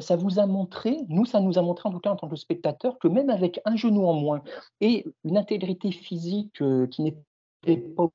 ça 0.00 0.16
vous 0.16 0.40
a 0.40 0.46
montré, 0.46 0.98
nous 1.08 1.24
ça 1.24 1.40
nous 1.40 1.56
a 1.56 1.62
montré 1.62 1.88
en 1.88 1.92
tout 1.92 2.00
cas 2.00 2.10
en 2.10 2.16
tant 2.16 2.28
que 2.28 2.34
spectateur, 2.34 2.98
que 2.98 3.06
même 3.06 3.30
avec 3.30 3.60
un 3.64 3.76
genou 3.76 4.06
en 4.06 4.14
moins 4.14 4.42
et 4.80 5.06
une 5.24 5.38
intégrité 5.38 5.92
physique 5.92 6.60
qui 6.90 7.02
n'était 7.02 7.76
pas 7.76 8.08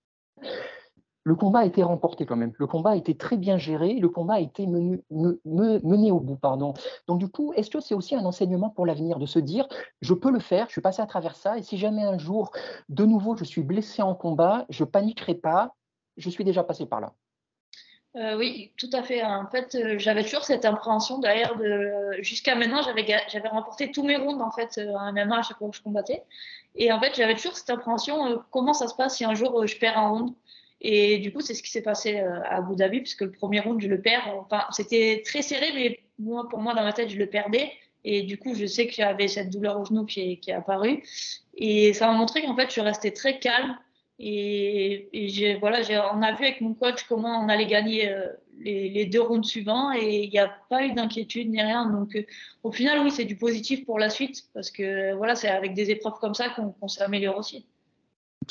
le 1.23 1.35
combat 1.35 1.59
a 1.59 1.65
été 1.65 1.83
remporté 1.83 2.25
quand 2.25 2.35
même. 2.35 2.51
Le 2.57 2.67
combat 2.67 2.91
a 2.91 2.95
été 2.95 3.15
très 3.15 3.37
bien 3.37 3.57
géré. 3.57 3.93
Le 3.93 4.09
combat 4.09 4.35
a 4.35 4.39
été 4.39 4.65
mené, 4.67 6.11
au 6.11 6.19
bout. 6.19 6.35
Pardon. 6.35 6.73
Donc 7.07 7.19
du 7.19 7.27
coup, 7.27 7.53
est-ce 7.53 7.69
que 7.69 7.79
c'est 7.79 7.93
aussi 7.93 8.15
un 8.15 8.25
enseignement 8.25 8.69
pour 8.69 8.85
l'avenir 8.85 9.19
de 9.19 9.25
se 9.25 9.39
dire, 9.39 9.67
je 10.01 10.13
peux 10.13 10.31
le 10.31 10.39
faire, 10.39 10.67
je 10.67 10.73
suis 10.73 10.81
passé 10.81 11.01
à 11.01 11.05
travers 11.05 11.35
ça, 11.35 11.57
et 11.57 11.63
si 11.63 11.77
jamais 11.77 12.03
un 12.03 12.17
jour, 12.17 12.51
de 12.89 13.05
nouveau, 13.05 13.35
je 13.35 13.43
suis 13.43 13.61
blessé 13.61 14.01
en 14.01 14.15
combat, 14.15 14.65
je 14.69 14.83
paniquerai 14.83 15.35
pas, 15.35 15.75
je 16.17 16.29
suis 16.29 16.43
déjà 16.43 16.63
passé 16.63 16.85
par 16.85 17.01
là? 17.01 17.13
Euh, 18.17 18.37
oui, 18.37 18.73
tout 18.77 18.89
à 18.91 19.03
fait. 19.03 19.23
En 19.23 19.47
fait, 19.47 19.73
euh, 19.75 19.97
j'avais 19.97 20.23
toujours 20.23 20.43
cette 20.43 20.65
appréhension 20.65 21.19
d'ailleurs 21.19 21.55
de 21.55 22.21
jusqu'à 22.21 22.55
maintenant, 22.55 22.81
j'avais 22.81 23.47
remporté 23.47 23.89
tous 23.89 24.03
mes 24.03 24.17
rounds 24.17 24.43
en 24.43 24.51
fait 24.51 24.77
euh, 24.79 24.97
à 24.97 25.13
MMA 25.13 25.37
à 25.37 25.41
chaque 25.43 25.57
fois 25.57 25.69
que 25.69 25.77
je 25.77 25.81
combattais. 25.81 26.23
Et 26.75 26.91
en 26.91 26.99
fait, 26.99 27.15
j'avais 27.15 27.35
toujours 27.35 27.55
cette 27.55 27.69
appréhension 27.69 28.43
comment 28.51 28.73
ça 28.73 28.87
se 28.87 28.95
passe 28.95 29.15
si 29.15 29.23
un 29.23 29.33
jour 29.33 29.65
je 29.65 29.77
perds 29.77 29.97
un 29.97 30.09
round? 30.09 30.33
Et 30.81 31.19
du 31.19 31.31
coup, 31.31 31.41
c'est 31.41 31.53
ce 31.53 31.61
qui 31.61 31.69
s'est 31.69 31.83
passé 31.83 32.19
euh, 32.19 32.41
à 32.43 32.57
Abu 32.57 32.75
Dhabi, 32.75 33.01
puisque 33.01 33.21
le 33.21 33.31
premier 33.31 33.59
round, 33.59 33.79
je 33.79 33.87
le 33.87 34.01
perds. 34.01 34.27
Enfin, 34.39 34.63
c'était 34.71 35.21
très 35.23 35.43
serré, 35.43 35.67
mais 35.75 35.99
moi, 36.17 36.49
pour 36.49 36.59
moi, 36.59 36.73
dans 36.73 36.83
ma 36.83 36.91
tête, 36.91 37.09
je 37.09 37.17
le 37.17 37.27
perdais. 37.27 37.71
Et 38.03 38.23
du 38.23 38.39
coup, 38.39 38.55
je 38.55 38.65
sais 38.65 38.87
que 38.87 38.93
j'avais 38.93 39.27
cette 39.27 39.51
douleur 39.51 39.79
au 39.79 39.85
genou 39.85 40.05
qui 40.05 40.41
est, 40.47 40.51
apparue. 40.51 41.03
Et 41.55 41.93
ça 41.93 42.07
m'a 42.07 42.13
montré 42.13 42.41
qu'en 42.41 42.55
fait, 42.55 42.73
je 42.73 42.81
restée 42.81 43.13
très 43.13 43.37
calme. 43.37 43.77
Et, 44.17 45.07
voilà, 45.59 45.81
on 46.13 46.21
a 46.23 46.31
vu 46.33 46.45
avec 46.45 46.61
mon 46.61 46.73
coach 46.73 47.03
comment 47.07 47.39
on 47.43 47.47
allait 47.47 47.67
gagner 47.67 48.09
euh, 48.09 48.27
les, 48.59 48.89
les, 48.89 49.05
deux 49.05 49.21
rounds 49.21 49.47
suivants. 49.47 49.93
Et 49.93 50.23
il 50.23 50.31
n'y 50.31 50.39
a 50.39 50.51
pas 50.69 50.83
eu 50.83 50.93
d'inquiétude 50.93 51.51
ni 51.51 51.61
rien. 51.61 51.85
Donc, 51.91 52.15
euh, 52.15 52.23
au 52.63 52.71
final, 52.71 53.01
oui, 53.03 53.11
c'est 53.11 53.25
du 53.25 53.35
positif 53.35 53.85
pour 53.85 53.99
la 53.99 54.09
suite. 54.09 54.45
Parce 54.55 54.71
que 54.71 55.13
voilà, 55.13 55.35
c'est 55.35 55.49
avec 55.49 55.75
des 55.75 55.91
épreuves 55.91 56.17
comme 56.19 56.33
ça 56.33 56.49
qu'on 56.49 56.87
s'améliore 56.87 57.37
aussi. 57.37 57.67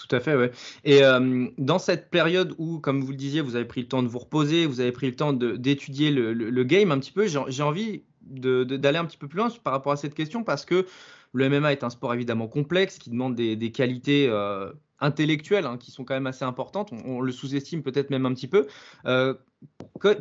Tout 0.00 0.16
à 0.16 0.20
fait, 0.20 0.36
ouais. 0.36 0.50
Et 0.84 1.02
euh, 1.04 1.46
dans 1.58 1.78
cette 1.78 2.10
période 2.10 2.54
où, 2.58 2.78
comme 2.78 3.02
vous 3.02 3.10
le 3.10 3.16
disiez, 3.16 3.40
vous 3.40 3.56
avez 3.56 3.64
pris 3.64 3.82
le 3.82 3.88
temps 3.88 4.02
de 4.02 4.08
vous 4.08 4.18
reposer, 4.18 4.66
vous 4.66 4.80
avez 4.80 4.92
pris 4.92 5.06
le 5.08 5.16
temps 5.16 5.32
d'étudier 5.32 6.10
le, 6.10 6.64
game 6.64 6.90
un 6.92 6.98
petit 6.98 7.12
peu, 7.12 7.26
j'ai 7.26 7.62
envie 7.62 8.02
d'aller 8.22 8.98
un 8.98 9.04
petit 9.04 9.18
peu 9.18 9.28
plus 9.28 9.38
loin 9.38 9.48
par 9.64 9.72
rapport 9.72 9.92
à 9.92 9.96
cette 9.96 10.14
question 10.14 10.44
parce 10.44 10.64
que 10.64 10.86
le 11.32 11.48
MMA 11.48 11.72
est 11.72 11.84
un 11.84 11.90
sport 11.90 12.14
évidemment 12.14 12.48
complexe 12.48 12.98
qui 12.98 13.10
demande 13.10 13.34
des, 13.34 13.72
qualités 13.72 14.28
euh, 14.28 14.72
intellectuelles 15.00 15.66
hein, 15.66 15.78
qui 15.78 15.90
sont 15.90 16.04
quand 16.04 16.14
même 16.14 16.26
assez 16.26 16.44
importantes. 16.44 16.92
On, 17.04 17.20
le 17.20 17.32
sous-estime 17.32 17.82
peut-être 17.82 18.10
même 18.10 18.26
un 18.26 18.34
petit 18.34 18.48
peu. 18.48 18.66
Euh, 19.06 19.34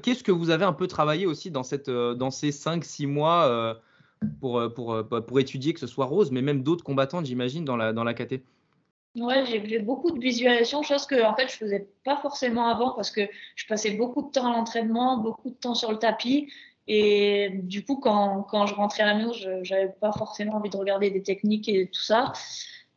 Qu'est-ce 0.03 0.23
que 0.23 0.33
vous 0.33 0.49
avez 0.49 0.65
un 0.65 0.73
peu 0.73 0.87
travaillé 0.87 1.25
aussi 1.25 1.51
dans, 1.51 1.63
ces 1.63 1.77
5-6 1.79 3.07
mois 3.07 3.79
pour, 4.41 5.39
étudier 5.39 5.74
que 5.74 5.79
ce 5.79 5.88
soit 5.88 6.05
Rose, 6.05 6.31
mais 6.31 6.41
même 6.41 6.62
d'autres 6.62 6.83
combattants, 6.83 7.24
j'imagine, 7.24 7.63
dans 7.63 7.77
la, 7.77 7.93
dans 7.93 8.03
la 8.03 8.13
KT 8.13 8.41
Ouais, 9.16 9.44
j'ai 9.46 9.60
fait 9.60 9.80
beaucoup 9.80 10.12
de 10.12 10.20
visualisation, 10.20 10.84
chose 10.84 11.06
que 11.08 11.24
en 11.24 11.36
fait 11.36 11.48
je 11.50 11.58
faisais 11.58 11.88
pas 12.06 12.18
forcément 12.18 12.68
avant 12.68 12.92
parce 12.92 13.10
que 13.10 13.22
je 13.56 13.66
passais 13.66 13.92
beaucoup 13.92 14.22
de 14.22 14.30
temps 14.30 14.48
à 14.48 14.56
l'entraînement, 14.56 15.18
beaucoup 15.18 15.50
de 15.50 15.56
temps 15.56 15.74
sur 15.74 15.92
le 15.92 15.98
tapis. 15.98 16.51
Et 16.88 17.50
du 17.54 17.84
coup, 17.86 17.98
quand, 17.98 18.44
quand 18.44 18.66
je 18.66 18.74
rentrais 18.75 19.04
à 19.04 19.08
la 19.08 19.16
maison, 19.16 19.32
je 19.34 19.74
n'avais 19.74 19.89
pas 20.00 20.12
forcément 20.12 20.56
envie 20.56 20.70
de 20.70 20.78
regarder 20.78 21.12
des 21.12 21.24
techniques 21.24 21.68
et 21.70 21.88
tout 21.88 22.01
ça. 22.01 22.34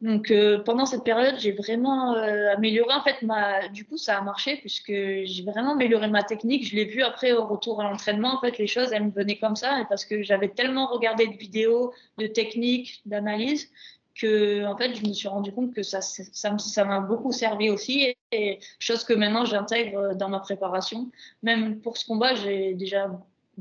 Donc 0.02 0.30
euh, 0.30 0.58
pendant 0.64 0.84
cette 0.86 1.04
période, 1.04 1.36
j'ai 1.38 1.52
vraiment 1.52 2.14
euh, 2.14 2.52
amélioré. 2.54 2.92
En 2.94 3.02
fait, 3.02 3.22
ma, 3.22 3.68
du 3.68 3.84
coup, 3.86 3.96
ça 3.96 4.18
a 4.18 4.22
marché 4.22 4.56
puisque 4.58 4.92
j'ai 4.92 5.44
vraiment 5.46 5.72
amélioré 5.72 6.08
ma 6.08 6.22
technique. 6.22 6.66
Je 6.68 6.76
l'ai 6.76 6.84
vu 6.84 7.02
après 7.02 7.32
au 7.32 7.46
retour 7.46 7.80
à 7.80 7.84
l'entraînement. 7.84 8.34
En 8.34 8.40
fait, 8.40 8.58
les 8.58 8.66
choses, 8.66 8.92
elles 8.92 9.04
me 9.04 9.10
venaient 9.12 9.38
comme 9.38 9.56
ça 9.56 9.80
et 9.80 9.84
parce 9.86 10.04
que 10.04 10.22
j'avais 10.22 10.48
tellement 10.48 10.86
regardé 10.88 11.26
de 11.26 11.36
vidéos, 11.36 11.92
de 12.18 12.26
techniques, 12.26 13.02
d'analyse 13.06 13.70
que 14.14 14.64
en 14.66 14.76
fait 14.76 14.94
je 14.94 15.06
me 15.06 15.12
suis 15.12 15.28
rendu 15.28 15.52
compte 15.52 15.72
que 15.72 15.82
ça 15.82 16.00
ça 16.00 16.84
m'a 16.84 17.00
beaucoup 17.00 17.32
servi 17.32 17.70
aussi 17.70 18.14
et, 18.32 18.58
chose 18.78 19.04
que 19.04 19.12
maintenant 19.12 19.44
j'intègre 19.44 20.14
dans 20.14 20.28
ma 20.28 20.40
préparation. 20.40 21.10
Même 21.42 21.80
pour 21.80 21.96
ce 21.96 22.06
combat 22.06 22.34
j'ai 22.34 22.74
déjà 22.74 23.10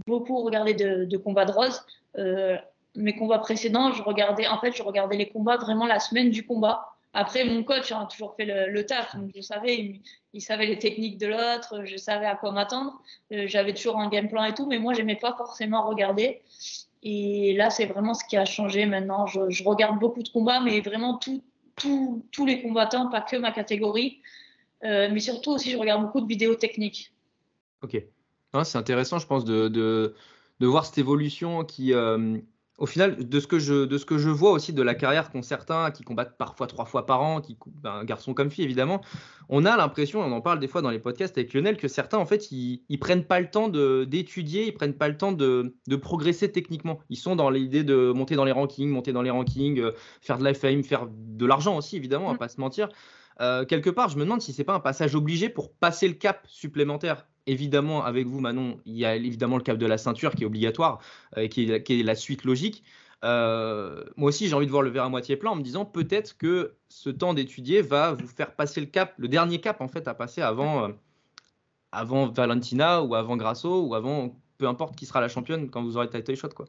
beaucoup 0.08 0.42
regardé 0.44 0.74
de, 0.74 1.06
de 1.06 1.18
combats 1.18 1.46
de 1.46 1.52
rose. 1.52 1.82
Euh, 2.18 2.58
mes 2.96 3.16
combats 3.16 3.40
précédents 3.40 3.94
je 3.94 4.04
regardais 4.04 4.48
en 4.48 4.60
fait 4.60 4.76
je 4.76 4.84
regardais 4.84 5.18
les 5.18 5.30
combats 5.30 5.58
vraiment 5.58 5.86
la 5.86 6.00
semaine 6.00 6.30
du 6.30 6.46
combat. 6.46 6.88
Après 7.14 7.44
mon 7.44 7.64
coach 7.64 7.92
a 7.92 8.06
toujours 8.06 8.36
fait 8.36 8.46
le, 8.46 8.72
le 8.72 8.86
taf 8.86 9.16
donc 9.16 9.32
je 9.36 9.42
savais 9.42 10.02
il, 10.34 10.42
savait 10.42 10.66
les 10.66 10.80
techniques 10.80 11.18
de 11.18 11.28
l'autre 11.28 11.84
je 11.86 11.98
savais 11.98 12.26
à 12.26 12.36
quoi 12.36 12.52
m'attendre. 12.52 13.02
Euh, 13.32 13.48
j'avais 13.48 13.74
toujours 13.74 14.00
un 14.00 14.10
game 14.10 14.28
plan 14.30 14.44
et 14.44 14.54
tout 14.54 14.66
mais 14.66 14.80
moi 14.80 14.94
j'aimais 14.94 15.18
pas 15.18 15.34
forcément 15.38 15.88
regarder 15.88 16.42
et 17.04 17.54
là, 17.54 17.70
c'est 17.70 17.86
vraiment 17.86 18.14
ce 18.14 18.24
qui 18.26 18.38
a 18.38 18.46
changé 18.46 18.86
maintenant. 18.86 19.26
Je, 19.26 19.64
regarde 19.64 20.00
beaucoup 20.00 20.22
de 20.22 20.30
combats, 20.30 20.62
mais 20.62 20.82
vraiment 20.82 21.20
tous 21.78 22.46
les 22.46 22.62
combattants, 22.62 23.10
pas 23.10 23.22
que 23.22 23.38
ma 23.38 23.52
catégorie. 23.52 24.22
Euh, 24.84 25.10
mais 25.12 25.20
surtout 25.20 25.52
aussi, 25.52 25.72
je 25.72 25.78
regarde 25.78 26.04
beaucoup 26.04 26.22
de 26.22 26.28
vidéos 26.28 26.56
techniques. 26.56 27.14
Ok. 27.82 28.04
c'est 28.64 28.78
intéressant, 28.78 29.20
je 29.20 29.28
pense, 29.28 29.46
de, 29.46 30.16
voir 30.60 30.86
cette 30.86 31.00
évolution 31.00 31.64
qui, 31.64 31.94
euh, 31.94 32.38
au 32.82 32.88
final, 32.88 33.30
de 33.30 33.40
ce, 33.40 33.46
que 33.46 33.60
je, 33.60 33.86
de 33.86 33.98
ce 34.00 34.08
que 34.08 34.18
je 34.18 34.30
vois 34.30 34.52
aussi 34.52 34.74
de 34.74 34.82
la 34.82 34.96
carrière 34.96 35.30
qu'ont 35.30 35.44
certains 35.44 35.92
qui 35.92 36.02
combattent 36.02 36.36
parfois 36.36 36.66
trois 36.66 36.86
fois 36.86 37.06
par 37.06 37.22
an, 37.22 37.40
qui 37.40 37.56
ben, 37.68 38.04
garçon 38.04 38.34
comme 38.34 38.50
fille 38.50 38.66
évidemment, 38.66 39.02
on 39.50 39.66
a 39.66 39.78
l'impression, 39.78 40.20
on 40.20 40.32
en 40.32 40.42
parle 40.42 40.60
des 40.60 40.68
fois 40.68 40.82
dans 40.82 40.90
les 40.90 40.98
podcasts 40.98 41.38
avec 41.38 41.54
Lionel, 41.54 41.78
que 41.78 41.88
certains 41.88 42.18
en 42.18 42.26
fait 42.26 42.52
ils, 42.52 42.82
ils 42.90 42.98
prennent 42.98 43.24
pas 43.24 43.40
le 43.40 43.52
temps 43.52 43.70
d'étudier, 43.70 44.66
ils 44.66 44.74
prennent 44.74 44.96
pas 44.96 45.10
le 45.10 45.16
temps 45.16 45.32
de, 45.32 45.76
de, 45.88 45.96
progresser 45.96 46.52
techniquement. 46.52 46.98
Ils 47.10 47.18
sont 47.18 47.36
dans 47.36 47.52
l'idée 47.52 47.84
de 47.84 48.12
monter 48.12 48.36
dans 48.36 48.46
les 48.46 48.52
rankings, 48.52 48.90
monter 48.90 49.14
dans 49.14 49.22
les 49.22 49.30
rankings, 49.30 49.80
euh, 49.80 49.92
faire 50.22 50.40
de 50.40 50.44
la 50.44 50.56
fame, 50.56 50.84
faire 50.84 51.06
de 51.08 51.46
l'argent 51.46 51.78
aussi 51.78 51.98
évidemment, 51.98 52.30
va 52.30 52.34
mm. 52.34 52.38
pas 52.40 52.50
se 52.50 52.60
mentir. 52.60 52.90
Euh, 53.42 53.64
quelque 53.64 53.92
part, 53.92 54.10
je 54.10 54.18
me 54.18 54.24
demande 54.24 54.42
si 54.42 54.54
c'est 54.54 54.64
pas 54.64 54.74
un 54.74 54.80
passage 54.80 55.14
obligé 55.14 55.50
pour 55.50 55.72
passer 55.72 56.08
le 56.08 56.16
cap 56.16 56.46
supplémentaire 56.48 57.28
évidemment, 57.48 58.04
avec 58.04 58.28
vous, 58.28 58.40
Manon, 58.40 58.80
il 58.86 58.96
y 58.96 59.06
a 59.06 59.16
évidemment 59.16 59.58
le 59.58 59.64
cap 59.64 59.78
de 59.78 59.86
la 59.86 59.98
ceinture 59.98 60.36
qui 60.36 60.44
est 60.44 60.46
obligatoire 60.46 61.00
et 61.36 61.46
euh, 61.46 61.48
qui, 61.48 61.72
est, 61.72 62.04
la 62.04 62.16
suite 62.16 62.44
logique. 62.44 62.84
Euh, 63.24 64.04
moi 64.16 64.30
aussi, 64.30 64.48
j'ai 64.48 64.56
envie 64.56 64.66
de 64.66 64.72
voir 64.72 64.84
le 64.84 64.90
verre 64.90 65.04
à 65.04 65.10
moitié 65.10 65.36
plein 65.36 65.52
en 65.52 65.56
me 65.56 65.62
disant 65.62 65.86
peut-être 65.86 66.38
que 66.38 66.76
ce 66.90 67.10
temps 67.10 67.34
d'étudier 67.34 67.82
va 67.82 68.14
vous 68.14 68.28
faire 68.28 68.56
passer 68.56 68.80
le 68.80 68.88
cap, 68.88 69.14
le 69.18 69.28
dernier 69.28 69.62
cap 69.62 69.82
en 69.82 69.88
fait 69.88 70.08
à 70.08 70.14
passer 70.14 70.42
avant, 70.42 70.86
euh, 70.86 70.90
avant 71.92 72.28
Valentina 72.28 73.04
ou 73.04 73.14
avant 73.14 73.38
Grasso 73.38 73.86
ou 73.86 73.94
avant 73.94 74.36
peu 74.58 74.68
importe 74.68 74.96
qui 74.96 75.06
sera 75.06 75.22
la 75.22 75.28
championne 75.28 75.70
quand 75.70 75.84
vous 75.84 75.98
aurez 75.98 76.10
title 76.10 76.36
shot 76.36 76.50
quoi. 76.50 76.66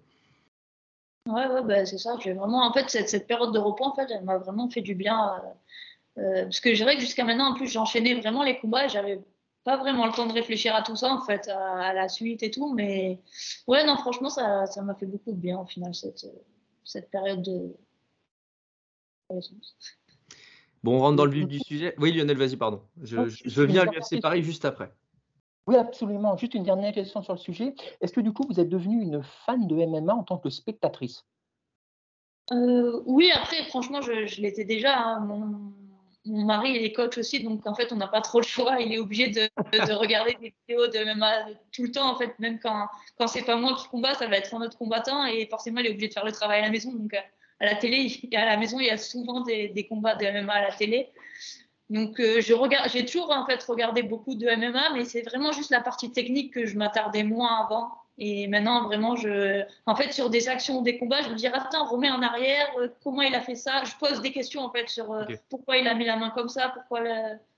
Ouais, 1.27 1.47
bah, 1.65 1.87
c'est 1.87 1.99
ça. 1.99 2.17
J'ai 2.21 2.33
vraiment 2.33 2.67
en 2.67 2.73
fait 2.73 2.91
cette, 2.91 3.27
période 3.27 3.53
de 3.53 3.59
repos 3.59 3.85
en 3.85 3.95
fait, 3.95 4.11
elle 4.11 4.25
m'a 4.25 4.39
vraiment 4.39 4.69
fait 4.69 4.83
du 4.83 4.95
bien. 4.95 5.41
parce 6.17 6.61
que 6.61 6.71
je 6.71 6.83
dirais 6.83 6.97
que 6.97 7.01
jusqu'à 7.01 7.25
maintenant, 7.25 7.53
en 7.53 7.55
plus, 7.55 7.69
j'enchaînais 7.69 8.15
vraiment 8.15 8.43
les 8.43 8.59
combats. 8.59 8.89
J'avais 8.89 9.23
pas 9.65 9.77
vraiment 9.77 10.07
le 10.07 10.13
temps 10.13 10.27
de 10.27 10.33
réfléchir 10.33 10.75
à 10.75 10.83
tout 10.83 10.97
ça, 10.97 11.13
en 11.13 11.21
fait, 11.21 11.49
à, 11.49 11.93
la 11.93 12.09
suite 12.09 12.43
et 12.43 12.51
tout. 12.51 12.75
Mais 12.75 13.21
ouais, 13.67 13.85
non, 13.87 13.97
franchement, 13.97 14.29
ça, 14.29 14.67
ça 14.67 14.83
m'a 14.83 14.95
fait 14.95 15.07
beaucoup 15.07 15.33
de 15.33 15.37
bien, 15.37 15.59
au 15.59 15.67
final, 15.67 15.95
cette, 15.95 16.27
cette 16.85 17.11
période 17.11 17.43
de. 17.43 17.75
Bon, 20.83 20.97
on 20.97 21.01
rentre 21.01 21.17
dans 21.17 21.25
le 21.25 21.31
vif 21.31 21.47
du 21.47 21.61
sujet. 21.61 21.95
Oui, 21.99 22.13
Lionel, 22.13 22.37
vas-y, 22.37 22.57
pardon. 22.57 22.83
Je, 23.03 23.29
je, 23.29 23.63
viens 23.63 23.83
à 23.83 23.85
l'UFC 23.85 24.21
Paris 24.21 24.43
juste 24.43 24.65
après. 24.65 24.93
Oui, 25.67 25.77
absolument. 25.77 26.37
Juste 26.37 26.55
une 26.55 26.65
dernière 26.65 26.93
question 26.93 27.23
sur 27.23 27.33
le 27.33 27.39
sujet. 27.39 27.75
Est-ce 28.01 28.13
que 28.13 28.21
du 28.21 28.33
coup, 28.33 28.45
vous 28.49 28.59
êtes 28.59 28.69
devenue 28.69 29.01
une 29.01 29.23
fan 29.23 29.67
de 29.69 29.77
MMA 29.77 30.13
en 30.13 30.25
tant 30.25 30.39
que 30.39 30.51
spectatrice? 30.51 31.25
Euh, 32.51 33.01
Oui, 33.07 33.31
après, 33.33 33.65
franchement, 33.67 34.03
je, 34.03 34.27
je 34.27 34.43
l'étais 34.43 34.65
déjà. 34.65 34.99
Hein. 34.99 35.21
Mon, 35.21 35.73
mon 36.25 36.45
mari 36.45 36.77
est 36.77 36.93
coach 36.93 37.19
aussi, 37.19 37.43
donc 37.43 37.67
en 37.67 37.75
fait, 37.75 37.93
on 37.93 37.97
n'a 37.97 38.07
pas 38.07 38.21
trop 38.21 38.41
le 38.41 38.47
choix. 38.47 38.81
Il 38.81 38.93
est 38.93 38.99
obligé 38.99 39.29
de, 39.29 39.43
de, 39.73 39.93
regarder 39.93 40.37
des 40.41 40.55
vidéos 40.69 40.87
de 40.87 41.15
MMA 41.15 41.47
tout 41.73 41.83
le 41.83 41.91
temps. 41.91 42.11
En 42.11 42.17
fait, 42.17 42.39
même 42.39 42.61
quand, 42.61 42.87
quand 43.19 43.27
c'est 43.27 43.43
pas 43.43 43.57
moi 43.57 43.77
qui 43.77 43.89
combat, 43.89 44.15
ça 44.15 44.29
va 44.29 44.37
être 44.37 44.55
un 44.55 44.61
autre 44.63 44.79
combattant 44.79 45.25
et 45.27 45.47
forcément, 45.47 45.81
il 45.81 45.87
est 45.87 45.91
obligé 45.91 46.09
de 46.09 46.13
faire 46.13 46.25
le 46.25 46.33
travail 46.33 46.61
à 46.61 46.63
la 46.63 46.71
maison. 46.71 46.93
Donc, 46.93 47.15
à 47.15 47.65
la 47.65 47.75
télé, 47.75 48.21
à 48.35 48.45
la 48.45 48.57
maison, 48.57 48.79
il 48.79 48.87
y 48.87 48.91
a 48.91 48.99
souvent 48.99 49.41
des, 49.41 49.69
des 49.69 49.87
combats 49.87 50.15
de 50.15 50.27
MMA 50.27 50.53
à 50.53 50.63
la 50.63 50.73
télé. 50.73 51.11
Donc, 51.91 52.21
euh, 52.21 52.41
je 52.41 52.55
regarde, 52.55 52.89
j'ai 52.91 53.05
toujours 53.05 53.31
en 53.31 53.45
fait 53.45 53.63
regardé 53.65 54.03
beaucoup 54.03 54.35
de 54.35 54.47
MMA, 54.47 54.95
mais 54.95 55.05
c'est 55.05 55.23
vraiment 55.23 55.53
juste 55.53 55.71
la 55.71 55.81
partie 55.81 56.11
technique 56.11 56.55
que 56.55 56.67
je 56.67 56.79
m'attardais 56.79 57.23
moins 57.23 57.65
avant. 57.65 57.93
Et 58.19 58.47
maintenant, 58.47 58.85
vraiment, 58.85 59.17
je, 59.17 59.65
en 59.87 59.97
fait, 59.97 60.13
sur 60.13 60.29
des 60.29 60.49
actions, 60.49 60.83
des 60.83 60.99
combats, 60.99 61.23
je 61.23 61.31
me 61.31 61.35
dis, 61.35 61.47
attends, 61.47 61.87
remets 61.87 62.11
en 62.11 62.23
arrière, 62.23 62.69
euh, 62.79 62.89
comment 63.03 63.23
il 63.23 63.35
a 63.35 63.41
fait 63.41 63.55
ça 63.55 63.83
Je 63.85 63.97
pose 63.99 64.21
des 64.21 64.33
questions, 64.33 64.63
en 64.63 64.71
fait, 64.71 64.89
sur 64.89 65.11
euh, 65.13 65.25
pourquoi 65.49 65.79
il 65.79 65.89
a 65.89 65.95
mis 65.95 66.05
la 66.05 66.17
main 66.17 66.31
comme 66.31 66.49
ça, 66.49 66.69
pourquoi. 66.75 67.01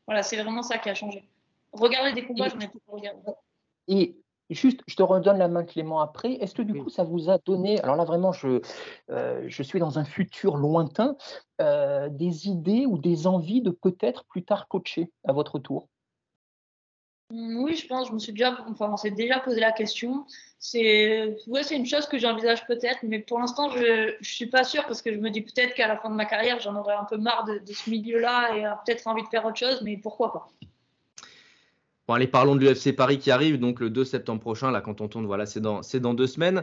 Voilà, 0.07 0.23
c'est 0.23 0.41
vraiment 0.41 0.63
ça 0.63 0.79
qui 0.79 0.89
a 0.89 0.95
changé. 0.95 1.25
Regarder 1.73 2.13
des 2.13 2.25
combats, 2.25 2.49
je 2.49 2.57
n'ai 2.57 2.69
pas 2.69 2.79
regardé. 2.89 3.21
Et 3.89 4.17
juste, 4.49 4.81
je 4.87 4.95
te 4.95 5.03
redonne 5.03 5.39
la 5.39 5.49
main, 5.49 5.65
Clément, 5.65 6.01
après. 6.01 6.35
Est-ce 6.35 6.55
que 6.55 6.63
du 6.63 6.75
coup, 6.81 6.89
ça 6.89 7.03
vous 7.03 7.31
a 7.31 7.39
donné, 7.39 7.81
alors 7.81 7.97
là, 7.97 8.05
vraiment, 8.05 8.31
je, 8.31 8.61
euh, 9.11 9.45
je 9.49 9.63
suis 9.63 9.81
dans 9.81 9.99
un 9.99 10.05
futur 10.05 10.57
lointain, 10.57 11.17
des 11.59 12.49
idées 12.49 12.87
ou 12.87 12.99
des 12.99 13.27
envies 13.27 13.61
de 13.61 13.71
peut-être 13.71 14.25
plus 14.27 14.45
tard 14.45 14.69
coacher 14.69 15.11
à 15.25 15.33
votre 15.33 15.59
tour? 15.59 15.89
Oui, 17.31 17.75
je 17.75 17.87
pense, 17.87 18.09
je 18.09 18.13
me 18.13 18.19
suis 18.19 18.33
déjà, 18.33 18.57
enfin, 18.69 18.91
on 18.93 18.97
s'est 18.97 19.11
déjà 19.11 19.41
posé 19.41 19.61
la 19.61 19.73
question. 19.73 20.27
C'est, 20.59 21.37
une 21.71 21.87
chose 21.87 22.07
que 22.07 22.19
j'envisage 22.19 22.67
peut-être, 22.67 22.99
mais 23.03 23.19
pour 23.19 23.39
l'instant, 23.39 23.71
je, 23.71 24.17
ne 24.19 24.25
suis 24.25 24.47
pas 24.47 24.65
sûre 24.65 24.85
parce 24.87 25.03
que 25.03 25.13
je 25.13 25.19
me 25.19 25.31
dis 25.31 25.41
peut-être 25.41 25.75
qu'à 25.75 25.89
la 25.89 25.97
fin 25.97 26.11
de 26.11 26.15
ma 26.15 26.27
carrière, 26.27 26.61
j'en 26.61 26.77
aurai 26.77 26.95
un 26.95 27.05
peu 27.05 27.17
marre 27.17 27.45
de, 27.45 27.61
ce 27.73 27.91
milieu-là 27.91 28.57
et 28.57 28.63
peut-être 28.85 29.07
envie 29.07 29.23
de 29.23 29.29
faire 29.29 29.45
autre 29.45 29.57
chose, 29.57 29.81
mais 29.83 29.97
pourquoi 29.97 30.33
pas. 30.33 30.51
Bon, 32.07 32.15
allez, 32.15 32.27
parlons 32.27 32.55
de 32.55 32.61
l'UFC 32.61 32.95
Paris 32.95 33.19
qui 33.19 33.31
arrive, 33.31 33.59
donc 33.59 33.81
le 33.81 33.89
2 33.89 34.05
septembre 34.05 34.41
prochain, 34.41 34.71
là, 34.71 34.83
quand 34.83 35.01
on 35.01 35.09
tourne, 35.09 35.25
voilà, 35.25 35.47
c'est 35.47 35.61
dans, 35.61 35.83
c'est 35.83 36.01
dans 36.01 36.13
deux 36.13 36.27
semaines. 36.27 36.63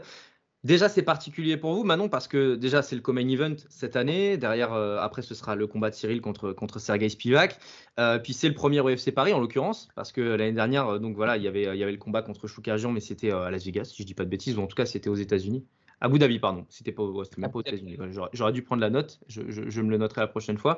Déjà, 0.63 0.89
c'est 0.89 1.01
particulier 1.01 1.58
pour 1.58 1.74
vous, 1.74 1.84
Manon, 1.84 2.08
parce 2.08 2.27
que 2.27 2.53
déjà, 2.53 2.84
c'est 2.84 2.96
le 2.96 3.01
co 3.01 3.18
event 3.18 3.56
cette 3.70 3.96
année. 3.96 4.38
Derrière, 4.38 4.74
euh, 4.74 5.00
après, 5.00 5.24
ce 5.24 5.34
sera 5.34 5.56
le 5.56 5.65
combat 5.65 5.89
de 5.89 5.96
Cyril 5.96 6.22
contre, 6.22 6.51
contre 6.51 6.77
Sergei 6.77 7.10
Spivak. 7.10 7.58
Euh, 8.00 8.20
puis 8.20 8.34
c'est 8.34 8.48
le 8.48 8.53
premier 8.53 8.80
UFC 8.80 9.12
Paris, 9.12 9.34
en 9.34 9.39
l'occurrence, 9.39 9.88
parce 9.96 10.12
que 10.12 10.22
l'année 10.22 10.51
dernière, 10.51 10.88
euh, 10.88 11.00
donc 11.00 11.15
voilà, 11.15 11.38
il 11.38 11.44
y 11.44 11.48
avait, 11.48 11.63
il 11.63 11.80
y 11.80 11.84
avait 11.84 11.91
le 11.91 11.98
combat 11.98 12.22
contre 12.22 12.48
Choukagian, 12.48 12.91
mais 12.91 13.00
c'était 13.00 13.32
à 13.32 13.50
Las 13.50 13.65
Vegas, 13.65 13.86
si 13.86 14.03
je 14.03 14.08
dis 14.08 14.13
pas 14.13 14.24
de 14.24 14.30
bêtises, 14.30 14.56
ou 14.56 14.62
en 14.62 14.68
tout 14.68 14.75
cas, 14.75 14.86
c'était 14.86 15.10
aux 15.10 15.15
États-Unis. 15.15 15.65
Abu 16.00 16.20
Dhabi, 16.20 16.38
pardon. 16.38 16.65
C'était 16.70 16.91
pas, 16.91 17.01
aux 17.01 17.24
États-Unis. 17.24 17.98
J'aurais 18.34 18.53
dû 18.53 18.62
prendre 18.62 18.82
la 18.82 18.91
note. 18.91 19.20
Je, 19.27 19.41
je, 19.48 19.82
me 19.82 19.89
le 19.89 19.98
noterai 19.98 20.22
la 20.22 20.27
prochaine 20.27 20.58
fois. 20.60 20.77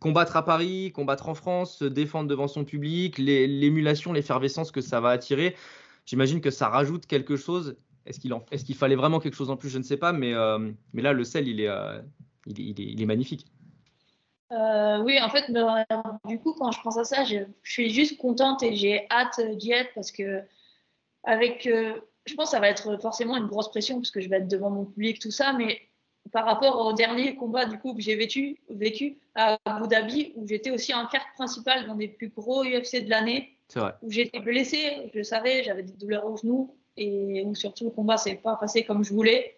combattre 0.00 0.36
à 0.36 0.44
Paris, 0.44 0.92
combattre 0.92 1.28
en 1.28 1.34
France, 1.34 1.78
se 1.78 1.84
défendre 1.86 2.28
devant 2.28 2.48
son 2.48 2.64
public, 2.64 3.16
l'émulation, 3.18 4.12
l'effervescence 4.12 4.72
que 4.72 4.82
ça 4.82 5.00
va 5.00 5.10
attirer. 5.10 5.54
J'imagine 6.04 6.40
que 6.40 6.50
ça 6.50 6.68
rajoute 6.68 7.06
quelque 7.06 7.36
chose. 7.36 7.76
Est-ce 8.06 8.64
qu'il 8.64 8.74
fallait 8.74 8.96
vraiment 8.96 9.20
quelque 9.20 9.34
chose 9.36 9.50
en 9.50 9.56
plus? 9.56 9.68
Je 9.68 9.78
ne 9.78 9.82
sais 9.82 9.96
pas, 9.96 10.12
mais, 10.12 10.34
euh, 10.34 10.70
là, 10.94 11.12
le 11.12 11.24
sel, 11.24 11.48
il 11.48 11.60
est, 11.60 11.68
euh, 11.68 12.00
magnifique. 13.06 13.46
Euh, 14.50 14.98
oui, 15.02 15.18
en 15.20 15.30
fait, 15.30 15.50
du 16.26 16.38
coup, 16.38 16.54
quand 16.54 16.72
je 16.72 16.80
pense 16.82 16.98
à 16.98 17.04
ça, 17.04 17.24
je, 17.24 17.38
suis 17.62 17.90
juste 17.90 18.18
contente 18.18 18.62
et 18.62 18.74
j'ai 18.74 19.06
hâte 19.10 19.40
d'y 19.56 19.72
être 19.72 19.94
parce 19.94 20.10
que, 20.10 20.42
avec, 21.24 21.64
je 21.64 22.34
pense 22.34 22.46
que 22.46 22.50
ça 22.50 22.60
va 22.60 22.68
être 22.68 23.00
forcément 23.00 23.36
une 23.36 23.46
grosse 23.46 23.70
pression 23.70 23.96
parce 23.96 24.10
que 24.10 24.20
je 24.20 24.28
vais 24.28 24.38
être 24.38 24.48
devant 24.48 24.70
mon 24.70 24.84
public, 24.84 25.20
tout 25.20 25.30
ça, 25.30 25.52
mais 25.52 25.80
par 26.30 26.44
rapport 26.44 26.84
au 26.84 26.92
dernier 26.92 27.34
combat 27.34 27.66
du 27.66 27.78
coup 27.78 27.94
que 27.94 28.00
j'ai 28.00 28.14
vécu, 28.14 28.60
vécu 28.68 29.18
à 29.34 29.58
Abu 29.64 29.88
Dhabi, 29.88 30.32
où 30.36 30.46
j'étais 30.46 30.70
aussi 30.70 30.94
en 30.94 31.06
carte 31.06 31.26
principale 31.34 31.86
dans 31.86 31.94
des 31.94 32.08
plus 32.08 32.28
gros 32.28 32.64
UFC 32.64 33.04
de 33.04 33.10
l'année, 33.10 33.56
où 34.02 34.10
j'étais 34.10 34.40
blessée, 34.40 35.10
je 35.12 35.18
le 35.18 35.24
savais, 35.24 35.62
j'avais 35.62 35.82
des 35.82 35.92
douleurs 35.92 36.26
au 36.26 36.36
genou 36.36 36.76
et 36.96 37.42
où 37.44 37.54
surtout 37.54 37.84
le 37.84 37.90
combat 37.90 38.16
s'est 38.16 38.34
pas 38.34 38.56
passé 38.56 38.84
comme 38.84 39.04
je 39.04 39.12
voulais. 39.12 39.56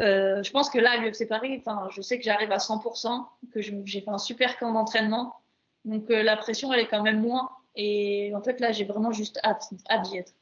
Euh, 0.00 0.42
je 0.42 0.50
pense 0.50 0.70
que 0.70 0.78
là, 0.78 0.96
l'UFC 0.96 1.28
Paris, 1.28 1.62
je 1.90 2.00
sais 2.00 2.18
que 2.18 2.24
j'arrive 2.24 2.52
à 2.52 2.58
100%, 2.58 3.26
que 3.52 3.60
j'ai 3.60 4.00
fait 4.00 4.10
un 4.10 4.18
super 4.18 4.58
camp 4.58 4.72
d'entraînement. 4.72 5.34
Donc 5.84 6.10
euh, 6.10 6.22
la 6.22 6.36
pression, 6.36 6.72
elle 6.72 6.80
est 6.80 6.88
quand 6.88 7.02
même 7.02 7.20
moins. 7.20 7.50
Et 7.76 8.32
en 8.34 8.42
fait, 8.42 8.60
là, 8.60 8.72
j'ai 8.72 8.84
vraiment 8.84 9.12
juste 9.12 9.38
hâte, 9.44 9.68
d'y 10.04 10.18
être. 10.18 10.32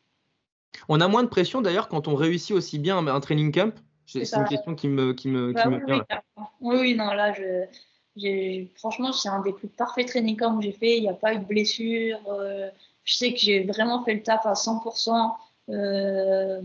On 0.89 1.01
a 1.01 1.09
moins 1.09 1.23
de 1.23 1.29
pression 1.29 1.61
d'ailleurs 1.61 1.89
quand 1.89 2.09
on 2.09 2.15
réussit 2.15 2.55
aussi 2.55 2.79
bien 2.79 3.07
un 3.07 3.21
training 3.21 3.53
camp. 3.53 3.75
C'est 4.07 4.35
une 4.35 4.45
question 4.45 4.75
qui 4.75 4.89
me, 4.89 5.13
qui 5.13 5.29
me, 5.29 5.53
bah 5.53 5.65
oui, 5.67 5.81
vient. 5.87 6.05
Oui, 6.61 6.77
oui, 6.81 6.95
non, 6.95 7.13
là, 7.13 7.35
je, 7.35 7.67
franchement, 8.77 9.13
c'est 9.13 9.29
un 9.29 9.41
des 9.41 9.53
plus 9.53 9.69
parfaits 9.69 10.07
training 10.07 10.37
camps 10.37 10.57
que 10.57 10.65
j'ai 10.65 10.73
fait. 10.73 10.97
Il 10.97 11.03
n'y 11.03 11.11
a 11.11 11.15
pas 11.15 11.35
eu 11.35 11.39
de 11.39 11.45
blessure. 11.45 12.19
Euh, 12.31 12.71
je 13.09 13.15
sais 13.15 13.33
que 13.33 13.39
j'ai 13.39 13.65
vraiment 13.65 14.05
fait 14.05 14.13
le 14.13 14.23
taf 14.23 14.45
à 14.45 14.53
100%. 14.53 15.35
Euh, 15.71 16.61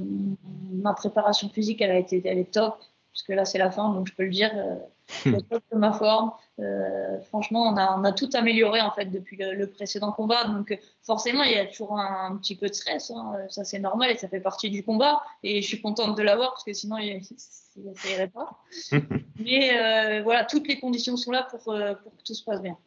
ma 0.74 0.94
préparation 0.94 1.48
physique, 1.48 1.82
elle, 1.82 1.92
a 1.92 1.98
été, 1.98 2.22
elle 2.26 2.38
est 2.38 2.52
top, 2.52 2.80
parce 3.14 3.24
que 3.24 3.32
là, 3.32 3.46
c'est 3.46 3.58
la 3.58 3.72
fin, 3.72 3.94
donc 3.94 4.08
je 4.08 4.14
peux 4.14 4.24
le 4.24 4.30
dire. 4.30 4.52
Euh, 4.54 4.76
le 5.26 5.42
top 5.42 5.64
de 5.72 5.78
ma 5.78 5.94
forme. 5.94 6.32
Euh, 6.60 7.20
franchement, 7.22 7.64
on 7.64 7.78
a, 7.78 7.98
on 7.98 8.04
a, 8.04 8.12
tout 8.12 8.30
amélioré 8.34 8.82
en 8.82 8.92
fait 8.92 9.06
depuis 9.06 9.38
le, 9.38 9.68
précédent 9.68 10.12
combat. 10.12 10.46
Donc 10.46 10.78
forcément, 11.02 11.44
il 11.44 11.52
y 11.52 11.58
a 11.58 11.66
toujours 11.66 11.98
un, 11.98 12.38
petit 12.38 12.56
peu 12.58 12.68
de 12.68 12.74
stress. 12.74 13.12
Hein. 13.12 13.34
Ça, 13.50 13.64
c'est 13.64 13.80
normal 13.80 14.12
et 14.12 14.18
ça 14.18 14.28
fait 14.28 14.40
partie 14.40 14.70
du 14.70 14.84
combat. 14.84 15.22
Et 15.44 15.62
je 15.62 15.68
suis 15.68 15.82
contente 15.82 16.18
de 16.18 16.24
l'avoir 16.24 16.52
parce 16.52 16.64
que 16.64 16.74
sinon, 16.74 16.98
il, 16.98 17.22
ça 17.38 18.10
irait 18.10 18.30
pas. 18.30 18.58
Mais 19.40 20.22
voilà, 20.22 20.46
toutes 20.46 20.68
les 20.68 20.80
conditions 20.80 21.18
sont 21.18 21.32
là 21.32 21.48
pour, 21.50 21.64
pour 21.64 21.74
que 21.74 22.24
tout 22.26 22.34
se 22.34 22.44
passe 22.44 22.62
bien. 22.62 22.78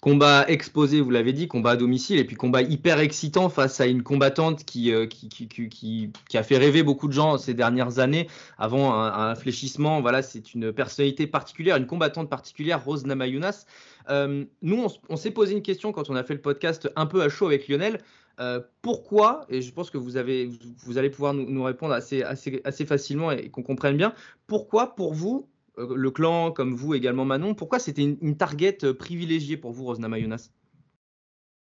Combat 0.00 0.44
exposé, 0.46 1.00
vous 1.00 1.10
l'avez 1.10 1.32
dit, 1.32 1.48
combat 1.48 1.70
à 1.70 1.76
domicile, 1.76 2.20
et 2.20 2.24
puis 2.24 2.36
combat 2.36 2.62
hyper 2.62 3.00
excitant 3.00 3.48
face 3.48 3.80
à 3.80 3.86
une 3.86 4.04
combattante 4.04 4.64
qui, 4.64 4.92
euh, 4.92 5.06
qui, 5.06 5.28
qui, 5.28 5.48
qui, 5.48 6.12
qui 6.28 6.38
a 6.38 6.44
fait 6.44 6.56
rêver 6.56 6.84
beaucoup 6.84 7.08
de 7.08 7.12
gens 7.12 7.36
ces 7.36 7.52
dernières 7.52 7.98
années. 7.98 8.28
Avant 8.58 8.94
un, 8.94 9.34
fléchissement, 9.34 10.00
voilà, 10.00 10.22
c'est 10.22 10.54
une 10.54 10.72
personnalité 10.72 11.26
particulière, 11.26 11.76
une 11.76 11.88
combattante 11.88 12.30
particulière, 12.30 12.84
Rose 12.84 13.06
Namayunas. 13.06 13.64
Euh, 14.08 14.44
nous, 14.62 14.86
on, 15.08 15.16
s'est 15.16 15.32
posé 15.32 15.54
une 15.54 15.62
question 15.62 15.90
quand 15.90 16.08
on 16.10 16.14
a 16.14 16.22
fait 16.22 16.34
le 16.34 16.40
podcast 16.42 16.88
un 16.94 17.06
peu 17.06 17.20
à 17.22 17.28
chaud 17.28 17.46
avec 17.46 17.66
Lionel. 17.66 18.00
Euh, 18.38 18.60
pourquoi, 18.82 19.46
et 19.48 19.62
je 19.62 19.72
pense 19.72 19.90
que 19.90 19.98
vous, 19.98 20.16
avez, 20.16 20.48
vous 20.84 20.96
allez 20.96 21.10
pouvoir 21.10 21.34
nous, 21.34 21.50
nous 21.50 21.64
répondre 21.64 21.92
assez, 21.92 22.22
assez, 22.22 22.60
assez 22.62 22.86
facilement 22.86 23.32
et 23.32 23.50
qu'on 23.50 23.64
comprenne 23.64 23.96
bien, 23.96 24.14
pourquoi 24.46 24.94
pour 24.94 25.12
vous 25.12 25.48
le 25.78 26.10
clan, 26.10 26.50
comme 26.50 26.74
vous 26.74 26.94
également 26.94 27.24
Manon, 27.24 27.54
pourquoi 27.54 27.78
c'était 27.78 28.02
une, 28.02 28.36
target 28.36 28.78
euh, 28.84 28.94
privilégiée 28.94 29.56
pour 29.56 29.72
vous, 29.72 29.84
Rosna 29.84 30.08
Mayunas 30.08 30.50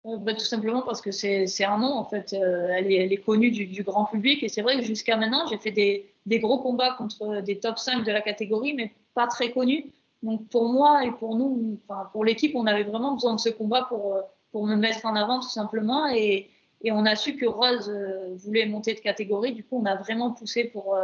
bah, 0.04 0.35
tout 0.35 0.44
simplement 0.44 0.82
parce 0.82 1.00
que 1.00 1.11
c'est 1.11 1.64
un 1.64 1.78
nom, 1.78 1.92
en 1.94 2.04
fait. 2.04 2.32
elle, 2.32 2.92
est, 2.92 2.94
elle, 2.94 3.12
est, 3.12 3.16
connue 3.16 3.50
du, 3.50 3.66
du 3.66 3.82
grand 3.82 4.04
public. 4.04 4.40
Et 4.44 4.49
c'est 4.49 4.62
vrai 4.62 4.78
que 4.78 4.85
jusqu'à 4.85 5.16
maintenant, 5.16 5.49
j'ai 5.49 5.58
fait 5.58 5.73
des, 5.73 6.14
des, 6.26 6.38
gros 6.38 6.58
combats 6.58 6.92
contre 6.92 7.40
des 7.40 7.58
top 7.58 7.76
5 7.76 8.04
de 8.04 8.12
la 8.12 8.20
catégorie, 8.20 8.73
mais 8.73 8.94
pas 9.14 9.26
très 9.26 9.50
connus. 9.50 9.87
Donc 10.23 10.49
pour 10.49 10.68
moi 10.68 11.04
et 11.04 11.11
pour 11.11 11.35
nous, 11.35 11.80
enfin, 11.88 12.08
pour 12.12 12.25
l'équipe, 12.25 12.54
on 12.54 12.68
avait 12.68 12.85
vraiment 12.85 13.14
besoin 13.14 13.35
de 13.35 13.40
ce 13.40 13.49
combat 13.49 13.87
pour, 13.88 14.16
pour 14.52 14.64
me 14.64 14.76
mettre 14.76 15.04
en 15.06 15.16
avant, 15.16 15.40
tout 15.40 15.49
simplement. 15.49 16.06
Et, 16.06 16.50
et 16.82 16.92
on 16.92 17.04
a 17.04 17.16
su 17.16 17.35
que 17.35 17.46
Rose 17.46 17.92
voulait 18.37 18.66
monter 18.66 18.94
de 18.94 19.00
catégorie. 19.00 19.54
Du 19.54 19.64
coup, 19.64 19.80
on 19.82 19.87
a 19.87 19.96
vraiment 19.96 20.30
poussé 20.30 20.62
pour, 20.62 20.96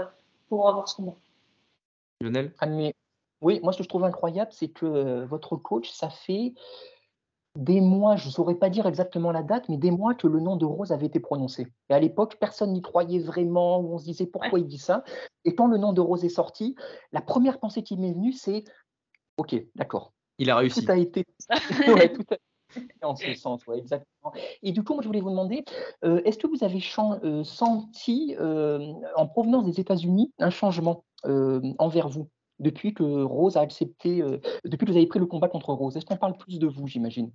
pour 0.48 0.68
avoir 0.68 0.88
ce 0.88 0.94
combat. 0.94 1.16
Lionel? 2.20 2.52
Oui, 3.42 3.60
moi 3.62 3.72
ce 3.72 3.78
que 3.78 3.84
je 3.84 3.88
trouve 3.88 4.04
incroyable, 4.04 4.52
c'est 4.52 4.68
que 4.68 4.86
euh, 4.86 5.26
votre 5.26 5.56
coach, 5.56 5.90
ça 5.90 6.08
fait 6.08 6.54
des 7.58 7.80
mois, 7.82 8.16
je 8.16 8.26
ne 8.26 8.32
saurais 8.32 8.54
pas 8.54 8.70
dire 8.70 8.86
exactement 8.86 9.30
la 9.30 9.42
date, 9.42 9.68
mais 9.68 9.76
des 9.76 9.90
mois 9.90 10.14
que 10.14 10.26
le 10.26 10.40
nom 10.40 10.56
de 10.56 10.64
Rose 10.64 10.90
avait 10.90 11.06
été 11.06 11.20
prononcé. 11.20 11.66
Et 11.90 11.94
à 11.94 12.00
l'époque, 12.00 12.36
personne 12.40 12.72
n'y 12.72 12.80
croyait 12.80 13.18
vraiment, 13.18 13.78
ou 13.80 13.92
on 13.92 13.98
se 13.98 14.04
disait 14.04 14.26
pourquoi 14.26 14.58
il 14.58 14.66
dit 14.66 14.78
ça. 14.78 15.04
Et 15.44 15.54
quand 15.54 15.66
le 15.66 15.76
nom 15.76 15.92
de 15.92 16.00
Rose 16.00 16.24
est 16.24 16.30
sorti, 16.30 16.74
la 17.12 17.20
première 17.20 17.60
pensée 17.60 17.82
qui 17.82 17.98
m'est 17.98 18.12
venue, 18.12 18.32
c'est 18.32 18.64
OK, 19.36 19.54
d'accord. 19.74 20.12
Il 20.38 20.48
a 20.50 20.56
réussi. 20.56 20.84
Tout 20.84 20.90
a 20.90 20.96
été. 20.96 21.26
ouais, 21.88 22.12
tout 22.12 22.24
a 22.30 22.36
en 23.02 23.16
ce 23.16 23.34
sens, 23.34 23.66
ouais, 23.66 23.78
exactement. 23.78 24.32
Et 24.62 24.72
du 24.72 24.82
coup, 24.82 24.94
moi, 24.94 25.02
je 25.02 25.08
voulais 25.08 25.20
vous 25.20 25.30
demander, 25.30 25.64
euh, 26.04 26.22
est-ce 26.24 26.38
que 26.38 26.46
vous 26.46 26.64
avez 26.64 26.82
euh, 27.24 27.44
senti, 27.44 28.34
euh, 28.40 28.92
en 29.16 29.26
provenance 29.26 29.64
des 29.64 29.80
États-Unis, 29.80 30.32
un 30.38 30.50
changement 30.50 31.04
envers 31.78 32.08
vous? 32.08 32.28
Depuis 32.62 32.94
que 32.94 33.02
Rose 33.02 33.56
a 33.56 33.60
accepté, 33.60 34.22
depuis 34.64 34.86
que 34.86 34.90
vous 34.90 34.96
avez 34.96 35.06
pris 35.06 35.18
le 35.18 35.26
combat 35.26 35.48
contre 35.48 35.72
Rose 35.72 35.96
Est-ce 35.96 36.06
qu'on 36.06 36.16
parle 36.16 36.36
plus 36.36 36.58
de 36.58 36.66
vous, 36.66 36.86
j'imagine? 36.86 37.30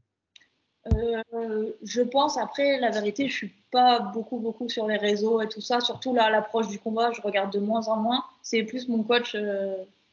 Je 1.83 2.01
pense, 2.01 2.37
après, 2.37 2.79
la 2.79 2.89
vérité, 2.89 3.27
je 3.27 3.33
suis 3.33 3.53
pas 3.71 3.99
beaucoup, 3.99 4.39
beaucoup 4.39 4.69
sur 4.69 4.87
les 4.87 4.97
réseaux 4.97 5.41
et 5.41 5.49
tout 5.49 5.61
ça. 5.61 5.81
Surtout 5.81 6.13
là, 6.13 6.29
l'approche 6.29 6.67
du 6.69 6.79
combat, 6.79 7.11
je 7.11 7.21
regarde 7.21 7.51
de 7.51 7.59
moins 7.59 7.87
en 7.87 7.97
moins. 7.97 8.23
C'est 8.41 8.63
plus 8.63 8.87
mon 8.87 9.03
coach 9.03 9.35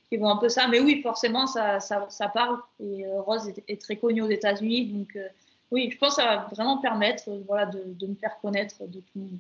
qui 0.09 0.17
vont 0.17 0.29
un 0.29 0.37
peu 0.37 0.49
ça. 0.49 0.69
Mais 0.69 0.81
oui, 0.81 1.01
forcément, 1.03 1.47
ça, 1.47 1.81
ça, 1.81 2.07
ça 2.09 2.29
parle. 2.29 2.59
Et 2.81 3.07
euh, 3.07 3.21
Rose 3.21 3.53
est, 3.69 3.81
très 3.81 3.97
connue 3.97 4.23
aux 4.23 4.31
États-Unis. 4.31 4.87
Donc, 4.87 5.17
euh, 5.17 5.29
oui, 5.71 5.91
je 5.91 5.99
pense 5.99 6.17
que 6.17 6.23
ça 6.23 6.27
va 6.27 6.49
vraiment 6.53 6.79
permettre 6.79 7.29
euh, 7.29 7.43
voilà, 7.47 7.67
de, 7.67 8.07
me 8.07 8.15
faire 8.15 8.39
connaître 8.41 8.87
de 8.87 9.01
tout 9.01 9.13
le 9.17 9.23
monde. 9.23 9.39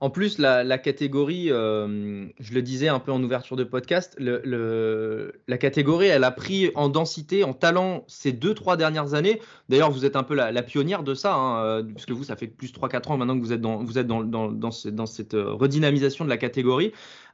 En 0.00 0.10
plus, 0.10 0.38
la, 0.38 0.78
catégorie, 0.78 1.48
je 1.48 2.54
le 2.54 2.62
disais 2.62 2.88
un 2.88 2.98
peu 2.98 3.12
en 3.12 3.22
ouverture 3.22 3.56
de 3.56 3.64
podcast, 3.64 4.16
la 4.18 5.58
catégorie, 5.58 6.06
elle 6.06 6.24
a 6.24 6.30
pris 6.30 6.70
en 6.74 6.88
densité, 6.88 7.44
en 7.44 7.54
talent 7.54 8.04
ces 8.06 8.32
deux, 8.32 8.54
trois 8.54 8.76
dernières 8.76 9.14
années. 9.14 9.40
D'ailleurs, 9.68 9.90
vous 9.90 10.04
êtes 10.04 10.16
un 10.16 10.22
peu 10.22 10.34
la, 10.34 10.62
pionnière 10.62 11.02
de 11.02 11.14
ça, 11.14 11.34
hein, 11.34 11.82
puisque 11.94 12.10
vous, 12.10 12.24
ça 12.24 12.36
fait 12.36 12.46
plus 12.46 12.72
de 12.72 12.78
3-4 12.78 13.12
ans 13.12 13.16
maintenant 13.16 13.38
que 13.38 13.42
vous 13.42 13.52
êtes 13.52 13.60
dans, 13.60 13.82
vous 13.82 13.98
êtes 13.98 14.06
dans, 14.06 14.22
dans, 14.22 14.50
dans, 14.50 15.06
cette 15.06 15.34
redynamisation 15.34 16.24
de 16.24 16.30
la 16.30 16.36
catégorie. 16.36 16.92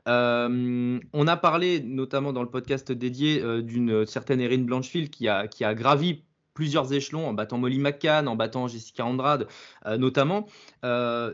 Euh, 0.09 0.99
on 1.13 1.27
a 1.29 1.37
parlé 1.37 1.81
notamment 1.81 2.33
dans 2.33 2.43
le 2.43 2.51
podcast 2.51 2.91
dédié 2.91 3.41
euh, 3.41 3.63
d'une 3.63 4.05
certaine 4.05 4.41
Erin 4.41 4.59
Blanchfield 4.59 5.11
qui 5.11 5.29
a, 5.29 5.47
qui 5.47 5.65
a 5.65 5.75
gravi 5.75 6.25
plusieurs 6.55 6.93
échelons 6.93 7.29
en 7.29 7.33
battant 7.33 7.59
Molly 7.59 7.79
McCann, 7.79 8.27
en 8.27 8.35
battant 8.35 8.67
Jessica 8.67 9.07
Andrade 9.07 9.47
euh, 9.87 9.97
notamment. 9.97 10.47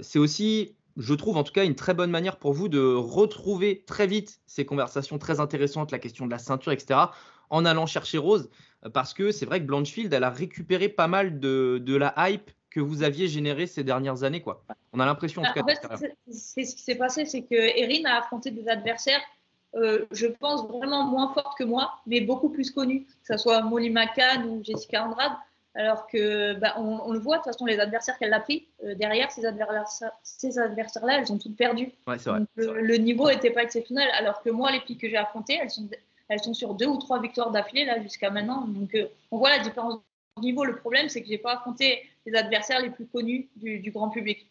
c'est 0.03 0.19
aussi 0.19 0.77
je 0.99 1.15
trouve 1.15 1.37
en 1.37 1.45
tout 1.45 1.53
cas 1.53 1.65
une 1.65 1.77
très 1.77 1.95
bonne 1.95 2.11
manière 2.11 2.37
pour 2.37 2.53
vous 2.53 2.69
de 2.69 2.95
retrouver 2.95 3.85
très 3.87 4.07
vite 4.07 4.41
ces 4.47 4.67
conversations 4.67 5.19
très 5.19 5.41
intéressantes, 5.41 5.93
la 5.93 5.99
question 5.99 6.27
de 6.27 6.31
la 6.31 6.39
ceinture, 6.39 6.73
etc., 6.73 7.01
en 7.51 7.65
allant 7.65 7.87
chercher 7.87 8.19
Rose, 8.19 8.51
parce 8.93 9.15
que 9.15 9.31
c'est 9.31 9.47
vrai 9.47 9.61
que 9.61 9.65
Blanchfield, 9.65 10.13
elle 10.13 10.25
a 10.25 10.31
récupéré 10.31 10.89
pas 10.89 11.07
mal 11.07 11.41
de, 11.41 11.81
de 11.83 11.97
la 11.97 12.15
hype 12.19 12.51
que 12.71 12.81
vous 12.81 13.03
aviez 13.03 13.29
généré 13.29 13.67
ces 13.67 13.85
dernières 13.85 14.25
années. 14.25 14.43
Quoi. 14.43 14.65
On 14.93 15.01
a 15.01 15.07
l'impression 15.07 15.43
en 15.43 15.47
tout 15.47 15.53
cas. 15.55 15.97
c'est 16.31 16.65
ce 16.65 16.77
qui 16.77 16.83
s'est 16.83 16.97
passé, 16.97 17.25
c'est 17.25 17.43
que 17.43 17.55
Erin 17.55 18.05
a 18.05 18.19
affronté 18.19 18.51
des 18.51 18.69
adversaires, 18.69 19.21
euh, 19.77 20.05
je 20.11 20.27
pense, 20.27 20.69
vraiment 20.69 21.05
moins 21.05 21.33
fortes 21.33 21.57
que 21.57 21.65
moi, 21.65 21.95
mais 22.07 22.21
beaucoup 22.21 22.51
plus 22.51 22.71
connus, 22.71 23.05
que 23.05 23.35
ce 23.35 23.39
soit 23.39 23.63
Molly 23.63 23.91
McCann 23.91 24.45
ou 24.47 24.63
Jessica 24.63 25.05
Andrade. 25.05 25.33
Alors 25.79 26.09
que, 26.09 26.55
bah, 26.55 26.75
on, 26.77 27.13
le 27.13 27.21
voit, 27.21 27.37
de 27.37 27.43
toute 27.43 27.53
façon, 27.53 27.65
les 27.65 27.79
adversaires 27.79 28.19
qu'elle 28.19 28.35
a 28.35 28.41
pris, 28.41 28.67
euh, 28.83 28.97
derrière, 28.97 29.31
ces 29.31 29.47
adversaires-là, 29.47 29.85
ces 30.25 30.59
adversaires 30.59 31.09
elles 31.09 31.33
ont 31.33 31.39
toutes 31.39 31.57
perdu. 31.57 31.93
Ouais, 32.09 32.17
vrai, 32.17 32.41
le, 32.57 32.97
niveau 32.97 33.31
n'était 33.31 33.53
pas 33.53 33.63
exceptionnel. 33.63 34.09
Alors 34.19 34.43
que 34.43 34.51
moi, 34.51 34.73
les 34.73 34.81
filles 34.81 34.99
que 34.99 35.09
j'ai 35.09 35.17
affrontées, 35.17 35.57
elles 35.63 35.71
sont, 35.71 35.89
elles 36.29 36.43
sont 36.43 36.53
sur 36.53 36.75
deux 36.75 36.89
ou 36.89 36.99
trois 36.99 37.21
victoires 37.21 37.53
d'affilée 37.53 37.85
là 37.85 38.03
jusqu'à 38.03 38.29
maintenant. 38.29 38.67
Donc, 38.67 38.93
euh, 38.97 39.07
on 39.31 39.39
voit 39.39 39.51
la 39.51 39.61
différence 39.61 40.01
niveau. 40.41 40.65
Le 40.65 40.75
problème, 40.75 41.09
c'est 41.09 41.23
que 41.23 41.29
j'ai 41.29 41.39
pas 41.39 41.55
affronté 41.55 42.03
les 42.27 42.35
adversaires 42.35 42.81
les 42.81 42.91
plus 42.91 43.07
connus 43.07 43.49
du, 43.55 43.93
grand 43.93 44.11
public. 44.11 44.51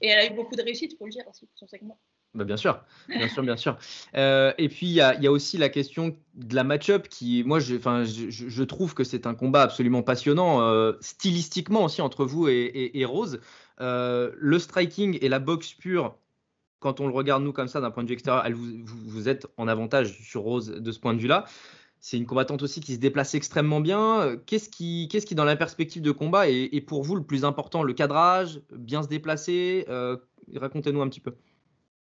Et 0.00 0.08
elle 0.08 0.18
a 0.20 0.26
eu 0.26 0.36
beaucoup 0.36 0.54
de 0.54 0.62
réussite, 0.62 0.92
il 0.92 0.96
faut 0.96 1.06
le 1.06 1.10
dire 1.10 1.24
aussi, 1.28 1.48
son 1.56 1.66
segment. 1.66 1.98
Bah 2.32 2.44
bien 2.44 2.56
sûr, 2.56 2.80
bien 3.08 3.26
sûr, 3.26 3.42
bien 3.42 3.56
sûr. 3.56 3.76
Euh, 4.14 4.52
et 4.56 4.68
puis 4.68 4.86
il 4.86 4.92
y, 4.92 5.00
a, 5.00 5.32
aussi 5.32 5.58
la 5.58 5.68
question 5.68 6.16
de 6.34 6.54
la 6.54 6.62
match-up 6.62 7.08
qui, 7.08 7.42
moi, 7.44 7.58
je, 7.58 7.74
je, 8.28 8.62
trouve 8.62 8.94
que 8.94 9.02
c'est 9.02 9.26
un 9.26 9.34
combat 9.34 9.62
absolument 9.62 10.02
passionnant, 10.02 10.60
euh, 10.62 10.92
stylistiquement 11.00 11.84
aussi 11.84 12.02
entre 12.02 12.24
vous 12.24 12.46
et, 12.48 13.04
Rose. 13.04 13.40
Euh, 13.80 14.30
le 14.38 14.60
striking 14.60 15.18
et 15.20 15.28
la 15.28 15.40
boxe 15.40 15.72
pure, 15.72 16.14
quand 16.78 17.00
on 17.00 17.08
le 17.08 17.12
regarde 17.12 17.42
nous 17.42 17.52
comme 17.52 17.66
ça 17.66 17.80
d'un 17.80 17.90
point 17.90 18.04
de 18.04 18.08
vue 18.08 18.14
extérieur, 18.14 18.44
vous, 18.54 19.28
êtes 19.28 19.48
en 19.56 19.66
avantage 19.66 20.16
sur 20.22 20.42
Rose 20.42 20.70
de 20.70 20.92
ce 20.92 21.00
point 21.00 21.14
de 21.14 21.20
vue-là. 21.20 21.46
C'est 21.98 22.16
une 22.16 22.26
combattante 22.26 22.62
aussi 22.62 22.80
qui 22.80 22.94
se 22.94 23.00
déplace 23.00 23.34
extrêmement 23.34 23.80
bien. 23.80 24.36
Qu'est-ce 24.46 24.68
qui, 24.68 25.08
qu'est-ce 25.10 25.26
qui 25.26 25.34
dans 25.34 25.44
la 25.44 25.56
perspective 25.56 26.00
de 26.00 26.12
combat, 26.12 26.48
est, 26.48 26.80
pour 26.86 27.02
vous 27.02 27.16
le 27.16 27.24
plus 27.24 27.44
important? 27.44 27.82
Le 27.82 27.92
cadrage, 27.92 28.60
bien 28.70 29.02
se 29.02 29.08
déplacer? 29.08 29.84
Racontez-nous 30.54 31.02
un 31.02 31.08
petit 31.08 31.20
peu. 31.20 31.34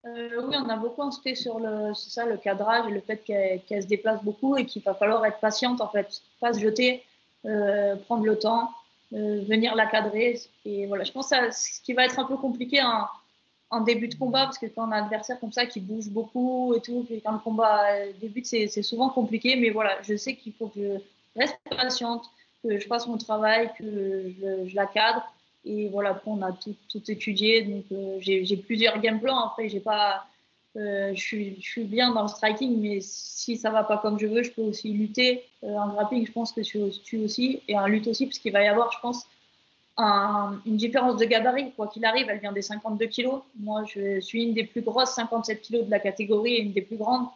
Euh, 0.05 0.41
oui, 0.47 0.55
on 0.57 0.69
a 0.69 0.77
beaucoup 0.77 1.01
insisté 1.01 1.33
sur 1.35 1.59
le, 1.59 1.93
ça, 1.95 2.25
le 2.25 2.37
cadrage 2.37 2.91
le 2.91 3.01
fait 3.01 3.17
qu'elle, 3.23 3.81
se 3.81 3.87
déplace 3.87 4.23
beaucoup 4.23 4.55
et 4.55 4.65
qu'il 4.65 4.83
va 4.83 4.93
falloir 4.93 5.25
être 5.25 5.39
patiente 5.39 5.81
en 5.81 5.87
fait, 5.87 6.21
pas 6.39 6.53
se 6.53 6.59
jeter, 6.59 7.03
prendre 8.05 8.25
le 8.25 8.37
temps, 8.37 8.69
venir 9.11 9.75
la 9.75 9.87
cadrer. 9.87 10.39
Et 10.65 10.85
voilà, 10.85 11.03
je 11.03 11.11
pense 11.11 11.29
que 11.29 11.51
ce 11.51 11.81
qui 11.81 11.93
va 11.93 12.05
être 12.05 12.19
un 12.19 12.25
peu 12.25 12.37
compliqué 12.37 12.83
en, 12.83 13.07
en 13.69 13.81
début 13.81 14.07
de 14.07 14.15
combat, 14.15 14.45
parce 14.45 14.57
que 14.57 14.67
quand 14.67 14.87
on 14.87 14.91
a 14.91 14.97
un 14.97 15.03
adversaire 15.03 15.39
comme 15.39 15.51
ça 15.51 15.65
qui 15.65 15.79
bouge 15.79 16.07
beaucoup 16.07 16.73
et 16.75 16.81
tout, 16.81 17.03
puis 17.03 17.21
quand 17.21 17.33
le 17.33 17.39
combat 17.39 17.83
débute, 18.21 18.45
c'est 18.45 18.83
souvent 18.83 19.09
compliqué. 19.09 19.55
Mais 19.55 19.69
voilà, 19.69 20.01
je 20.01 20.15
sais 20.15 20.35
qu'il 20.35 20.53
faut 20.53 20.67
que 20.67 20.79
je 21.35 21.39
reste 21.39 21.57
patiente, 21.69 22.25
que 22.63 22.79
je 22.79 22.87
fasse 22.87 23.07
mon 23.07 23.17
travail, 23.17 23.71
que 23.77 23.83
je, 24.67 24.75
la 24.75 24.85
cadre. 24.85 25.23
Et 25.65 25.89
voilà, 25.89 26.11
après, 26.11 26.29
on 26.29 26.41
a 26.41 26.51
tout, 26.51 26.75
tout 26.89 27.11
étudié. 27.11 27.63
Donc, 27.63 27.85
euh, 27.91 28.17
j'ai 28.19 28.57
plusieurs 28.57 28.99
game 28.99 29.19
plans. 29.19 29.39
Après, 29.39 29.67
j'ai 29.67 29.79
pas. 29.79 30.25
Euh, 30.77 31.13
je, 31.15 31.21
suis, 31.61 31.83
bien 31.83 32.13
dans 32.13 32.23
le 32.23 32.27
striking, 32.27 32.81
mais 32.81 32.99
si 33.01 33.55
ça 33.55 33.69
va 33.69 33.83
pas 33.83 33.97
comme 33.97 34.19
je 34.19 34.27
veux, 34.27 34.43
je 34.43 34.51
peux 34.51 34.61
aussi 34.61 34.89
lutter. 34.89 35.43
Euh, 35.63 35.73
en 35.75 35.87
grappling, 35.89 36.27
je 36.27 36.31
pense 36.33 36.51
que 36.51 36.63
je 36.63 36.89
suis 36.89 37.17
aussi. 37.17 37.61
Et 37.67 37.79
en 37.79 37.87
lutte 37.87 38.07
aussi, 38.07 38.25
parce 38.25 38.39
qu'il 38.39 38.51
va 38.51 38.61
y 38.61 38.67
avoir, 38.67 38.91
je 38.91 38.99
pense, 38.99 39.25
une 39.97 40.75
différence 40.75 41.17
de 41.17 41.25
gabarit. 41.25 41.71
Quoi 41.71 41.87
qu'il 41.87 42.03
arrive, 42.03 42.27
elle 42.29 42.39
vient 42.39 42.51
des 42.51 42.61
52 42.61 43.05
kilos. 43.05 43.41
Moi, 43.57 43.83
je 43.85 44.19
suis 44.19 44.43
une 44.43 44.53
des 44.53 44.65
plus 44.65 44.81
grosses, 44.81 45.15
57 45.15 45.61
kilos 45.61 45.85
de 45.85 45.91
la 45.91 45.99
catégorie 45.99 46.55
et 46.55 46.61
une 46.61 46.73
des 46.73 46.81
plus 46.81 46.97
grandes. 46.97 47.27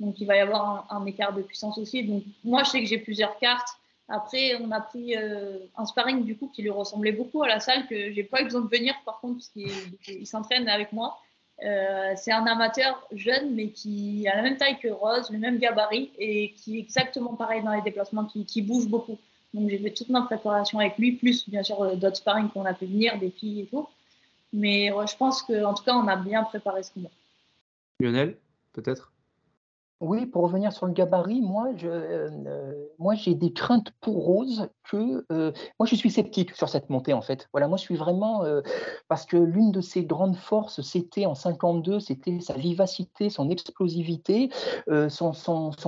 Donc, 0.00 0.20
il 0.20 0.26
va 0.26 0.36
y 0.36 0.40
avoir 0.40 0.86
un, 0.90 1.04
écart 1.06 1.32
de 1.32 1.42
puissance 1.42 1.76
aussi. 1.78 2.04
Donc, 2.04 2.22
moi, 2.44 2.62
je 2.62 2.70
sais 2.70 2.80
que 2.80 2.86
j'ai 2.86 2.98
plusieurs 2.98 3.36
cartes. 3.38 3.68
Après, 4.08 4.54
on 4.60 4.70
a 4.70 4.80
pris 4.80 5.16
euh, 5.16 5.58
un 5.76 5.86
sparring 5.86 6.24
du 6.24 6.36
coup 6.36 6.50
qui 6.54 6.62
lui 6.62 6.70
ressemblait 6.70 7.12
beaucoup 7.12 7.42
à 7.42 7.48
la 7.48 7.60
salle, 7.60 7.86
que 7.86 8.12
j'ai 8.12 8.22
pas 8.22 8.42
eu 8.42 8.44
besoin 8.44 8.60
de 8.60 8.68
venir 8.68 8.94
par 9.04 9.20
contre, 9.20 9.36
parce 9.36 9.48
qu'il 9.48 10.26
s'entraîne 10.26 10.68
avec 10.68 10.92
moi. 10.92 11.18
Euh, 11.62 12.12
c'est 12.16 12.32
un 12.32 12.44
amateur 12.46 13.06
jeune, 13.12 13.54
mais 13.54 13.68
qui 13.68 14.28
a 14.28 14.36
la 14.36 14.42
même 14.42 14.56
taille 14.56 14.78
que 14.78 14.88
Rose, 14.88 15.30
le 15.30 15.38
même 15.38 15.58
gabarit 15.58 16.10
et 16.18 16.52
qui 16.52 16.76
est 16.76 16.80
exactement 16.80 17.34
pareil 17.34 17.62
dans 17.62 17.72
les 17.72 17.80
déplacements, 17.80 18.24
qui, 18.24 18.62
bouge 18.62 18.88
beaucoup. 18.88 19.18
Donc 19.54 19.70
j'ai 19.70 19.78
fait 19.78 19.92
toute 19.92 20.10
ma 20.10 20.22
préparation 20.22 20.80
avec 20.80 20.98
lui, 20.98 21.12
plus 21.12 21.48
bien 21.48 21.62
sûr 21.62 21.80
euh, 21.80 21.94
d'autres 21.94 22.16
sparring 22.16 22.50
qu'on 22.50 22.66
a 22.66 22.74
pu 22.74 22.86
venir, 22.86 23.18
des 23.18 23.30
filles 23.30 23.60
et 23.60 23.66
tout. 23.66 23.88
Mais 24.52 24.88
je 24.88 25.16
pense 25.16 25.42
qu'en 25.42 25.74
tout 25.74 25.82
cas, 25.82 25.94
on 25.94 26.06
a 26.06 26.14
bien 26.14 26.44
préparé 26.44 26.84
ce 26.84 26.92
combat. 26.92 27.10
Lionel, 27.98 28.36
peut-être? 28.72 29.13
Oui, 30.04 30.26
pour 30.26 30.42
revenir 30.42 30.72
sur 30.72 30.84
le 30.86 30.92
gabarit, 30.92 31.40
moi, 31.40 31.68
euh, 31.82 32.72
moi, 32.98 33.14
j'ai 33.14 33.34
des 33.34 33.52
craintes 33.52 33.90
pour 34.00 34.24
Rose 34.24 34.68
que 34.84 35.24
euh, 35.32 35.50
moi, 35.78 35.86
je 35.86 35.94
suis 35.94 36.10
sceptique 36.10 36.54
sur 36.54 36.68
cette 36.68 36.90
montée 36.90 37.14
en 37.14 37.22
fait. 37.22 37.48
Voilà, 37.52 37.68
moi, 37.68 37.78
je 37.78 37.82
suis 37.82 37.96
vraiment 37.96 38.44
euh, 38.44 38.60
parce 39.08 39.24
que 39.24 39.38
l'une 39.38 39.72
de 39.72 39.80
ses 39.80 40.04
grandes 40.04 40.36
forces, 40.36 40.82
c'était 40.82 41.24
en 41.24 41.34
52, 41.34 42.00
c'était 42.00 42.38
sa 42.40 42.52
vivacité, 42.52 43.30
son 43.30 43.48
explosivité, 43.48 44.50
son, 45.08 45.32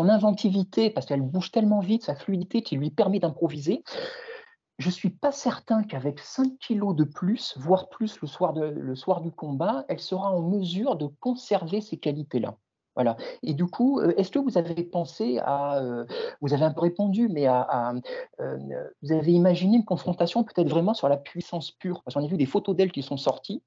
inventivité, 0.09 0.89
parce 0.89 1.05
qu'elle 1.07 1.23
bouge 1.23 1.51
tellement 1.51 1.81
vite, 1.81 2.05
sa 2.05 2.15
fluidité 2.15 2.63
qui 2.63 2.77
lui 2.77 2.91
permet 2.91 3.19
d'improviser. 3.19 3.83
Je 4.79 4.89
ne 4.89 4.93
suis 4.93 5.11
pas 5.11 5.33
certain 5.33 5.83
qu'avec 5.83 6.21
5 6.21 6.59
kilos 6.59 6.95
de 6.97 7.05
plus, 7.05 7.55
voire 7.59 7.89
plus 7.91 8.19
le 8.21 8.95
soir 8.95 9.21
du 9.21 9.31
combat, 9.31 9.85
elle 9.89 10.01
sera 10.01 10.33
en 10.33 10.43
mesure 10.43 10.97
de 10.97 11.07
conserver 11.21 11.81
ces 11.83 11.99
qualités-là. 11.99 12.57
Voilà. 12.97 13.19
Et 13.43 13.53
du 13.53 13.67
coup, 13.67 14.01
euh, 14.01 14.15
est-ce 14.17 14.31
que 14.31 14.39
vous 14.39 14.57
avez 14.57 14.83
pensé 14.83 15.39
à, 15.45 15.79
euh, 15.79 16.07
vous 16.41 16.55
avez 16.55 16.65
un 16.65 16.73
peu 16.73 16.81
répondu, 16.81 17.29
mais 17.29 17.47
à, 17.47 17.93
euh, 18.41 18.57
vous 19.03 19.13
avez 19.13 19.33
imaginé 19.33 19.77
une 19.77 19.85
confrontation 19.85 20.43
peut-être 20.45 20.69
vraiment 20.69 20.95
sur 20.95 21.09
la 21.09 21.19
puissance 21.19 21.71
pure? 21.73 22.03
Parce 22.03 22.15
qu'on 22.15 22.25
a 22.25 22.27
vu 22.27 22.39
des 22.39 22.47
photos 22.47 22.75
d'elle 22.75 22.91
qui 22.91 23.03
sont 23.03 23.19
sorties. 23.19 23.63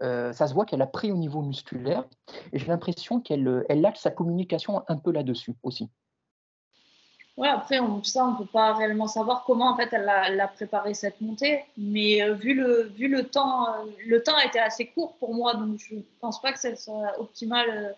ça 0.00 0.46
se 0.46 0.52
voit 0.52 0.66
qu'elle 0.66 0.82
a 0.82 0.86
pris 0.86 1.12
au 1.12 1.16
niveau 1.16 1.42
musculaire, 1.42 2.04
et 2.52 2.58
j'ai 2.58 2.66
l'impression 2.66 3.20
qu'elle 3.20 3.64
elle 3.68 3.86
axe 3.86 4.00
sa 4.00 4.10
communication 4.10 4.82
un 4.88 4.96
peu 4.96 5.12
là-dessus 5.12 5.54
aussi. 5.62 5.88
Ouais, 7.36 7.48
après, 7.48 7.78
on, 7.78 8.02
ça, 8.02 8.26
on 8.26 8.32
ne 8.32 8.36
peut 8.38 8.50
pas 8.52 8.74
réellement 8.74 9.06
savoir 9.06 9.44
comment 9.46 9.70
en 9.70 9.76
fait 9.76 9.88
elle 9.92 10.08
a, 10.08 10.48
préparé 10.48 10.92
cette 10.92 11.20
montée. 11.20 11.64
Mais 11.78 12.28
vu, 12.34 12.54
le, 12.54 12.92
vu 12.96 13.08
le 13.08 13.24
temps, 13.28 13.66
le 14.04 14.22
temps 14.22 14.38
été 14.40 14.58
assez 14.58 14.86
court 14.86 15.14
pour 15.18 15.34
moi, 15.34 15.54
donc 15.54 15.78
je 15.78 15.94
ne 15.94 16.02
pense 16.20 16.42
pas 16.42 16.52
que 16.52 16.58
ça 16.58 16.74
soit 16.74 17.18
optimal 17.20 17.94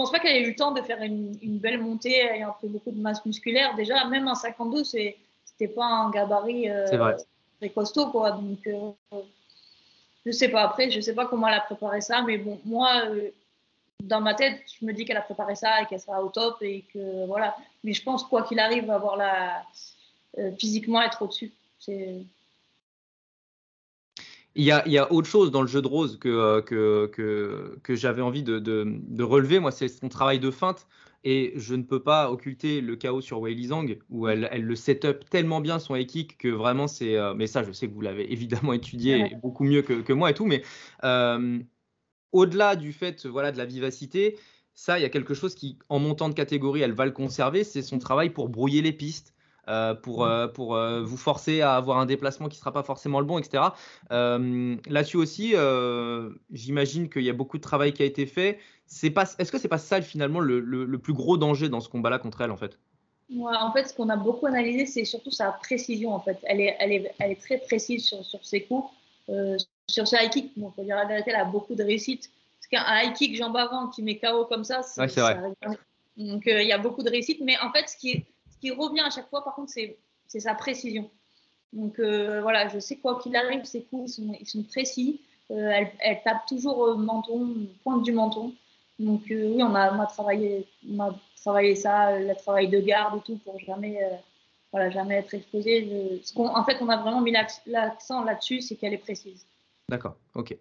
pense 0.00 0.10
pas 0.10 0.18
qu'elle 0.18 0.36
ait 0.36 0.42
eu 0.44 0.48
le 0.48 0.56
temps 0.56 0.72
de 0.72 0.80
faire 0.80 1.02
une, 1.02 1.58
belle 1.58 1.78
montée 1.78 2.24
ayant 2.32 2.52
pris 2.52 2.68
beaucoup 2.68 2.90
de 2.90 2.98
masse 2.98 3.24
musculaire. 3.26 3.74
Déjà, 3.76 4.06
même 4.06 4.28
en 4.28 4.34
52, 4.34 4.82
c'était 4.82 5.68
pas 5.74 5.84
un 5.84 6.10
gabarit 6.10 6.70
euh, 6.70 7.14
très 7.60 7.68
costaud, 7.68 8.06
quoi. 8.06 8.30
Donc, 8.30 8.66
euh, 8.66 8.92
je 10.24 10.30
sais 10.30 10.48
pas. 10.48 10.62
Après, 10.62 10.90
je 10.90 11.00
sais 11.00 11.14
pas 11.14 11.26
comment 11.26 11.48
elle 11.48 11.54
a 11.54 11.60
préparé 11.60 12.00
ça, 12.00 12.22
mais 12.22 12.38
bon, 12.38 12.58
moi, 12.64 13.02
euh, 13.10 13.28
dans 14.02 14.22
ma 14.22 14.32
tête, 14.32 14.62
je 14.80 14.86
me 14.86 14.94
dis 14.94 15.04
qu'elle 15.04 15.18
a 15.18 15.22
préparé 15.22 15.54
ça 15.54 15.82
et 15.82 15.86
qu'elle 15.86 16.00
sera 16.00 16.22
au 16.24 16.30
top 16.30 16.62
et 16.62 16.86
que 16.94 17.26
voilà. 17.26 17.54
Mais 17.84 17.92
je 17.92 18.02
pense 18.02 18.24
quoi 18.24 18.42
qu'il 18.44 18.58
arrive, 18.58 18.90
avoir 18.90 19.18
la 19.18 19.62
physiquement 20.58 21.02
être 21.02 21.20
au-dessus. 21.20 21.52
C'est 21.78 22.22
il 24.56 24.64
y, 24.64 24.72
a, 24.72 24.82
il 24.86 24.92
y, 24.92 24.98
a, 24.98 25.12
autre 25.12 25.28
chose 25.28 25.50
dans 25.50 25.62
le 25.62 25.68
jeu 25.68 25.80
de 25.80 25.86
Rose 25.86 26.18
que, 26.18 26.28
euh, 26.28 26.60
que, 26.60 27.06
que, 27.12 27.78
que 27.82 27.94
j'avais 27.94 28.22
envie 28.22 28.42
de, 28.42 28.58
de, 28.58 29.22
relever. 29.22 29.60
Moi, 29.60 29.70
c'est 29.70 29.88
son 29.88 30.08
travail 30.08 30.40
de 30.40 30.50
feinte. 30.50 30.86
Et 31.22 31.52
je 31.56 31.74
ne 31.74 31.82
peux 31.82 32.02
pas 32.02 32.30
occulter 32.30 32.80
le 32.80 32.96
chaos 32.96 33.20
sur 33.20 33.40
Wei 33.40 33.66
Zhang, 33.66 33.98
où 34.08 34.26
elle, 34.26 34.48
elle 34.50 34.62
le 34.64 34.74
set 34.74 35.04
up 35.04 35.22
tellement 35.28 35.60
bien 35.60 35.78
son 35.78 35.94
équipe 35.94 36.36
que 36.38 36.48
vraiment 36.48 36.88
c'est. 36.88 37.16
Euh, 37.16 37.34
mais 37.34 37.46
ça, 37.46 37.62
je 37.62 37.72
sais 37.72 37.88
que 37.88 37.92
vous 37.92 38.00
l'avez 38.00 38.32
évidemment 38.32 38.72
étudié 38.72 39.36
beaucoup 39.42 39.64
mieux 39.64 39.82
que, 39.82 40.00
que, 40.00 40.12
moi 40.12 40.30
et 40.30 40.34
tout. 40.34 40.46
Mais 40.46 40.62
euh, 41.04 41.58
au-delà 42.32 42.74
du 42.74 42.92
fait 42.92 43.26
voilà, 43.26 43.52
de 43.52 43.58
la 43.58 43.66
vivacité, 43.66 44.38
ça, 44.74 44.98
il 44.98 45.02
y 45.02 45.04
a 45.04 45.10
quelque 45.10 45.34
chose 45.34 45.54
qui, 45.54 45.78
en 45.90 45.98
montant 45.98 46.28
de 46.28 46.34
catégorie, 46.34 46.80
elle 46.80 46.92
va 46.92 47.04
le 47.04 47.12
conserver. 47.12 47.64
C'est 47.64 47.82
son 47.82 47.98
travail 47.98 48.30
pour 48.30 48.48
brouiller 48.48 48.82
les 48.82 48.92
pistes 48.92 49.34
euh, 49.68 49.94
pour, 49.94 50.24
euh, 50.24 50.48
pour 50.48 50.74
euh, 50.74 51.02
vous 51.02 51.16
forcer 51.16 51.60
à 51.60 51.76
avoir 51.76 51.98
un 51.98 52.06
déplacement 52.06 52.48
qui 52.48 52.56
ne 52.56 52.60
sera 52.60 52.72
pas 52.72 52.82
forcément 52.82 53.20
le 53.20 53.26
bon, 53.26 53.38
etc. 53.38 53.62
Là-dessus 54.10 55.16
aussi, 55.16 55.54
j'imagine 56.50 57.08
qu'il 57.10 57.22
y 57.22 57.30
a 57.30 57.34
beaucoup 57.34 57.58
de 57.58 57.62
travail 57.62 57.92
qui 57.92 58.02
a 58.02 58.06
été 58.06 58.26
fait. 58.26 58.58
Est-ce 58.88 59.52
que 59.52 59.58
c'est 59.58 59.68
pas 59.68 59.78
ça 59.78 60.00
finalement 60.02 60.40
le, 60.40 60.60
le, 60.60 60.98
plus 60.98 61.12
gros 61.12 61.36
danger 61.36 61.68
dans 61.68 61.80
ce 61.80 61.88
combat-là 61.88 62.18
contre 62.18 62.40
elle 62.40 62.50
en 62.50 62.56
fait? 62.56 62.78
En 63.38 63.72
fait, 63.72 63.88
ce 63.88 63.94
qu'on 63.94 64.08
a 64.08 64.16
beaucoup 64.16 64.46
analysé, 64.46 64.86
c'est 64.86 65.04
surtout 65.04 65.30
sa 65.30 65.52
précision. 65.52 66.12
En 66.12 66.20
fait, 66.20 66.38
elle 66.42 66.60
est, 66.60 66.76
elle 66.80 66.92
est, 66.92 67.14
elle 67.20 67.30
est 67.30 67.40
très 67.40 67.58
précise 67.58 68.04
sur, 68.04 68.24
sur 68.24 68.44
ses 68.44 68.64
coups, 68.64 68.88
sur 69.88 70.08
ses 70.08 70.16
high 70.16 70.30
kicks. 70.30 70.52
Bon, 70.56 70.72
faut 70.74 70.82
dire 70.82 70.96
la 70.96 71.04
vérité, 71.04 71.30
elle 71.30 71.40
a 71.40 71.44
beaucoup 71.44 71.76
de 71.76 71.84
réussite. 71.84 72.30
Parce 72.58 72.84
qu'un 72.84 72.92
high 72.92 73.12
kick 73.14 73.36
jambe 73.36 73.56
avant 73.56 73.88
qui 73.88 74.02
met 74.02 74.18
KO 74.18 74.46
comme 74.46 74.64
ça, 74.64 74.82
c'est 74.82 75.20
vrai. 75.20 75.38
Donc 76.16 76.42
il 76.46 76.66
y 76.66 76.72
a 76.72 76.78
beaucoup 76.78 77.04
de 77.04 77.10
réussite. 77.10 77.40
Mais 77.42 77.56
en 77.62 77.70
fait, 77.70 77.88
ce 77.88 77.96
qui 77.96 78.10
est 78.10 78.24
qui 78.60 78.70
revient 78.70 79.00
à 79.00 79.10
chaque 79.10 79.28
fois, 79.28 79.44
par 79.44 79.54
contre, 79.54 79.72
c'est 79.72 80.40
sa 80.40 80.54
précision. 80.54 81.10
Donc 81.72 81.98
euh, 81.98 82.40
voilà, 82.42 82.68
je 82.68 82.78
sais 82.78 82.96
quoi 82.96 83.20
qu'il 83.20 83.36
arrive, 83.36 83.64
ses 83.64 83.82
coups 83.82 84.18
ils 84.18 84.46
sont, 84.46 84.62
précis. 84.64 85.20
Euh, 85.50 85.84
elle, 86.00 86.22
tape 86.22 86.46
toujours 86.46 86.78
au 86.78 86.96
menton, 86.96 87.54
pointe 87.84 88.02
du 88.02 88.12
menton. 88.12 88.52
Donc 88.98 89.22
euh, 89.30 89.54
oui, 89.54 89.62
on 89.62 89.74
a, 89.74 90.06
travaillé, 90.06 90.66
ça, 91.74 92.18
le 92.18 92.34
travail 92.34 92.68
de 92.68 92.80
garde 92.80 93.18
et 93.18 93.22
tout 93.22 93.38
pour 93.38 93.58
jamais, 93.60 94.00
voilà, 94.72 94.90
jamais 94.90 95.16
être 95.16 95.34
exposé. 95.34 96.20
en 96.36 96.64
fait, 96.64 96.78
on 96.80 96.88
a 96.88 96.96
vraiment 96.96 97.20
mis 97.20 97.34
l'accent 97.66 98.24
là-dessus, 98.24 98.60
c'est 98.60 98.76
qu'elle 98.76 98.94
est 98.94 98.98
précise. 98.98 99.46
D'accord, 99.90 100.16
ok. 100.36 100.56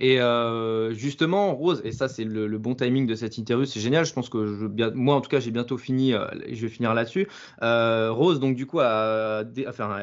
Et 0.00 0.20
euh, 0.20 0.92
justement, 0.92 1.54
Rose, 1.54 1.80
et 1.84 1.92
ça 1.92 2.08
c'est 2.08 2.24
le, 2.24 2.58
bon 2.58 2.74
timing 2.74 3.06
de 3.06 3.14
cette 3.14 3.38
interview, 3.38 3.66
c'est 3.66 3.78
génial. 3.78 4.04
Je 4.04 4.12
pense 4.12 4.28
que 4.28 4.46
je, 4.46 4.66
bien, 4.66 4.90
moi 4.96 5.14
en 5.14 5.20
tout 5.20 5.30
cas 5.30 5.38
j'ai 5.38 5.52
bientôt 5.52 5.78
fini 5.78 6.12
euh, 6.12 6.26
je 6.50 6.60
vais 6.60 6.68
finir 6.68 6.92
là-dessus. 6.92 7.28
Euh, 7.62 8.10
Rose 8.10 8.40
donc 8.40 8.56
du 8.56 8.66
coup 8.66 8.80
a, 8.80 9.44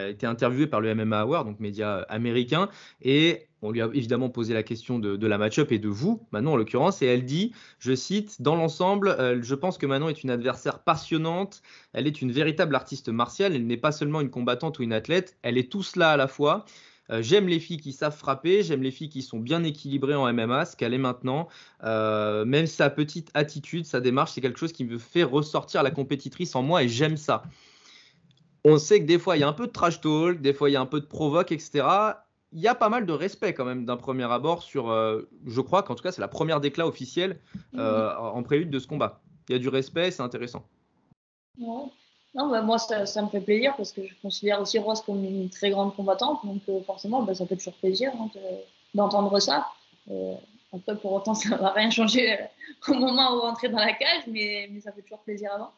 été 0.08 0.26
interviewée 0.26 0.68
par 0.68 0.80
le 0.80 0.96
MMA 0.96 1.20
Award, 1.20 1.48
donc 1.48 1.60
média 1.60 2.06
américain, 2.08 2.70
et 3.02 3.50
on 3.62 3.72
lui 3.72 3.82
a 3.82 3.90
évidemment 3.94 4.30
posé 4.30 4.54
la 4.54 4.64
question 4.64 5.00
de, 5.00 5.28
la 5.28 5.38
match-up 5.38 5.74
et 5.74 5.80
de 5.80 5.90
vous, 5.90 6.26
Manon 6.32 6.54
en 6.54 6.56
l'occurrence, 6.56 7.02
et 7.02 7.08
elle 7.08 7.26
dit, 7.26 7.52
je 7.78 7.94
cite, 7.94 8.42
dans 8.42 8.56
l'ensemble, 8.56 9.16
je 9.42 9.56
pense 9.56 9.78
que 9.78 9.86
Manon 9.86 10.08
est 10.08 10.24
une 10.24 10.32
adversaire 10.32 10.80
passionnante, 10.80 11.62
elle 11.94 12.08
est 12.08 12.22
une 12.24 12.32
véritable 12.32 12.74
artiste 12.74 13.10
martiale, 13.10 13.54
elle 13.54 13.68
n'est 13.68 13.78
pas 13.78 13.92
seulement 13.92 14.22
une 14.22 14.32
combattante 14.32 14.80
ou 14.80 14.84
une 14.84 14.94
athlète, 14.94 15.38
elle 15.44 15.60
est 15.60 15.70
tout 15.72 15.84
cela 15.84 16.12
à 16.12 16.18
la 16.18 16.28
fois. 16.28 16.66
Euh, 17.12 17.22
j'aime 17.22 17.48
les 17.48 17.60
filles 17.60 17.80
qui 17.80 17.92
savent 17.92 18.16
frapper, 18.16 18.64
j'aime 18.64 18.82
les 18.82 18.92
filles 18.92 19.10
qui 19.10 19.22
sont 19.22 19.40
bien 19.40 19.64
équilibrées 19.64 20.16
en 20.16 20.32
MMA, 20.32 20.66
ce 20.66 20.76
qu'elle 20.76 20.94
est 20.94 21.00
maintenant. 21.00 21.48
Euh, 21.84 22.46
même 22.46 22.68
sa 22.68 22.90
petite 22.90 23.30
attitude, 23.34 23.86
sa 23.86 24.00
démarche, 24.00 24.32
c'est 24.32 24.42
quelque 24.42 24.60
chose 24.60 24.72
qui 24.72 24.86
me 24.86 24.98
fait 24.98 25.24
ressortir 25.24 25.84
la 25.84 25.92
compétitrice 25.92 26.56
en 26.56 26.64
moi 26.64 26.84
et 26.84 26.90
j'aime 26.90 27.18
ça. 27.18 27.44
On 28.64 28.78
sait 28.78 29.02
que 29.02 29.06
des 29.06 29.20
fois, 29.20 29.38
il 29.38 29.42
y 29.42 29.44
a 29.44 29.48
un 29.48 29.54
peu 29.54 29.68
de 29.68 29.72
trash 29.72 30.00
talk, 30.02 30.42
des 30.42 30.54
fois, 30.54 30.70
il 30.70 30.74
y 30.74 30.76
a 30.76 30.82
un 30.82 30.86
peu 30.86 31.02
de 31.02 31.06
provoque, 31.06 31.52
etc. 31.52 31.86
Il 32.54 32.60
y 32.60 32.68
a 32.68 32.76
pas 32.76 32.90
mal 32.90 33.06
de 33.06 33.14
respect 33.14 33.54
quand 33.54 33.66
même 33.66 33.86
d'un 33.86 33.98
premier 33.98 34.32
abord 34.32 34.62
sur, 34.62 34.92
euh, 34.92 35.24
je 35.46 35.62
crois 35.62 35.84
qu'en 35.84 35.96
tout 35.96 36.04
cas, 36.04 36.12
c'est 36.12 36.22
la 36.22 36.28
première 36.28 36.62
déclat 36.62 36.88
officielle 36.88 37.40
en 37.78 38.44
prélude 38.44 38.70
de 38.70 38.80
ce 38.80 38.88
combat. 38.88 39.22
Il 39.50 39.54
y 39.54 39.56
a 39.56 39.60
du 39.60 39.70
respect, 39.70 40.12
c'est 40.12 40.22
intéressant. 40.22 40.66
Non, 42.34 42.50
bah, 42.50 42.62
moi, 42.62 42.78
ça, 42.78 43.22
me 43.22 43.28
fait 43.28 43.42
plaisir 43.42 43.76
parce 43.76 43.92
que 43.92 44.06
je 44.06 44.14
considère 44.22 44.62
aussi 44.62 44.80
Rose 44.80 45.02
comme 45.02 45.24
une 45.24 45.50
très 45.50 45.70
grande 45.70 45.96
combattante. 45.96 46.40
Donc, 46.46 46.62
euh, 46.70 46.82
forcément, 46.84 47.24
bah, 47.24 47.36
ça 47.36 47.46
fait 47.46 47.58
toujours 47.58 47.74
plaisir 47.74 48.12
hein, 48.18 48.30
d'entendre 48.94 49.38
ça. 49.40 49.68
Euh, 50.10 50.36
après, 50.74 50.98
pour 50.98 51.12
autant, 51.12 51.34
ça 51.36 51.50
ne 51.50 51.62
va 51.62 51.72
rien 51.72 51.90
changer 51.90 52.34
euh, 52.34 52.46
au 52.88 52.94
moment 52.94 53.34
où 53.34 53.40
on 53.42 53.50
entrer 53.50 53.68
dans 53.68 53.80
la 53.80 53.94
cage, 53.94 54.24
mais, 54.28 54.70
mais, 54.72 54.80
ça 54.80 54.94
fait 54.94 55.02
toujours 55.02 55.20
plaisir 55.20 55.52
avant. 55.54 55.72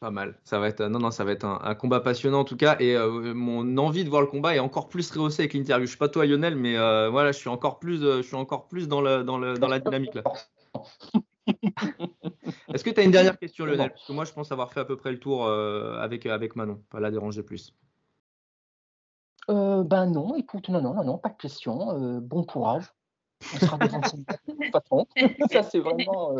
Pas 0.00 0.10
mal. 0.10 0.34
Ça 0.44 0.58
va 0.58 0.68
être, 0.68 0.84
non, 0.84 0.98
non, 0.98 1.10
ça 1.10 1.24
va 1.24 1.32
être 1.32 1.46
un, 1.46 1.74
combat 1.74 2.00
passionnant 2.00 2.40
en 2.40 2.44
tout 2.44 2.56
cas. 2.56 2.76
Et 2.78 2.96
mon 2.96 3.76
envie 3.78 4.04
de 4.04 4.08
voir 4.08 4.20
le 4.20 4.28
combat 4.28 4.54
est 4.54 4.60
encore 4.60 4.88
plus 4.88 5.10
rehaussée 5.10 5.42
avec 5.42 5.54
l'interview. 5.54 5.86
Je 5.86 5.90
suis 5.90 5.98
pas 5.98 6.08
toi, 6.08 6.24
Lionel, 6.24 6.54
mais 6.54 6.76
voilà, 7.08 7.32
je 7.32 7.38
suis 7.38 7.48
encore 7.48 7.80
plus, 7.80 8.00
je 8.00 8.22
suis 8.22 8.36
encore 8.36 8.68
plus 8.68 8.86
dans, 8.86 9.00
le, 9.00 9.24
dans, 9.24 9.38
le, 9.38 9.58
dans 9.58 9.66
la 9.66 9.80
dynamique 9.80 10.14
là. 10.14 10.22
Est-ce 12.78 12.84
que 12.84 12.90
tu 12.90 13.00
as 13.00 13.02
une 13.02 13.10
dernière 13.10 13.36
question, 13.36 13.66
Lionel? 13.66 13.90
Parce 13.90 14.06
que 14.06 14.12
moi, 14.12 14.24
je 14.24 14.32
pense 14.32 14.52
avoir 14.52 14.72
fait 14.72 14.78
à 14.78 14.84
peu 14.84 14.96
près 14.96 15.10
le 15.10 15.18
tour 15.18 15.46
euh, 15.46 15.98
avec, 15.98 16.26
avec 16.26 16.54
Manon, 16.54 16.80
pas 16.90 17.00
la 17.00 17.10
déranger 17.10 17.42
plus. 17.42 17.74
Euh, 19.50 19.82
ben 19.82 20.06
non, 20.06 20.36
écoute, 20.36 20.68
non, 20.68 20.80
non, 20.80 20.94
non, 20.94 21.02
non 21.02 21.18
pas 21.18 21.30
de 21.30 21.36
question. 21.36 21.90
Euh, 22.00 22.20
bon 22.20 22.44
courage. 22.44 22.84
On 23.52 23.58
sera 23.58 23.78
devant 23.78 23.98
de 23.98 24.70
façon. 24.70 25.06
ça, 25.50 25.64
c'est 25.64 25.80
vraiment, 25.80 26.36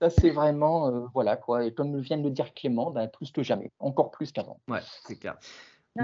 ça, 0.00 0.08
c'est 0.08 0.30
vraiment 0.30 1.06
voilà 1.12 1.36
quoi. 1.36 1.66
Et 1.66 1.74
comme 1.74 1.98
vient 2.00 2.16
de 2.16 2.22
le 2.22 2.30
dire 2.30 2.54
Clément, 2.54 2.90
ben, 2.90 3.08
plus 3.08 3.32
que 3.32 3.42
jamais, 3.42 3.70
encore 3.78 4.10
plus 4.10 4.32
qu'avant. 4.32 4.58
Ouais, 4.68 4.80
c'est 5.06 5.18
clair. 5.18 5.36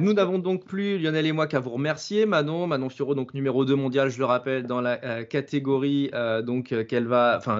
Nous 0.00 0.12
n'avons 0.12 0.38
donc 0.38 0.64
plus, 0.64 0.98
Lionel 0.98 1.26
et 1.26 1.32
moi, 1.32 1.46
qu'à 1.46 1.60
vous 1.60 1.70
remercier. 1.70 2.26
Manon, 2.26 2.66
Manon 2.66 2.88
Furo, 2.88 3.14
donc 3.14 3.34
numéro 3.34 3.64
2 3.64 3.74
mondial, 3.74 4.10
je 4.10 4.18
le 4.18 4.24
rappelle, 4.24 4.66
dans 4.66 4.80
la 4.80 5.02
euh, 5.04 5.24
catégorie 5.24 6.10
euh, 6.14 6.42
donc, 6.42 6.72
euh, 6.72 6.84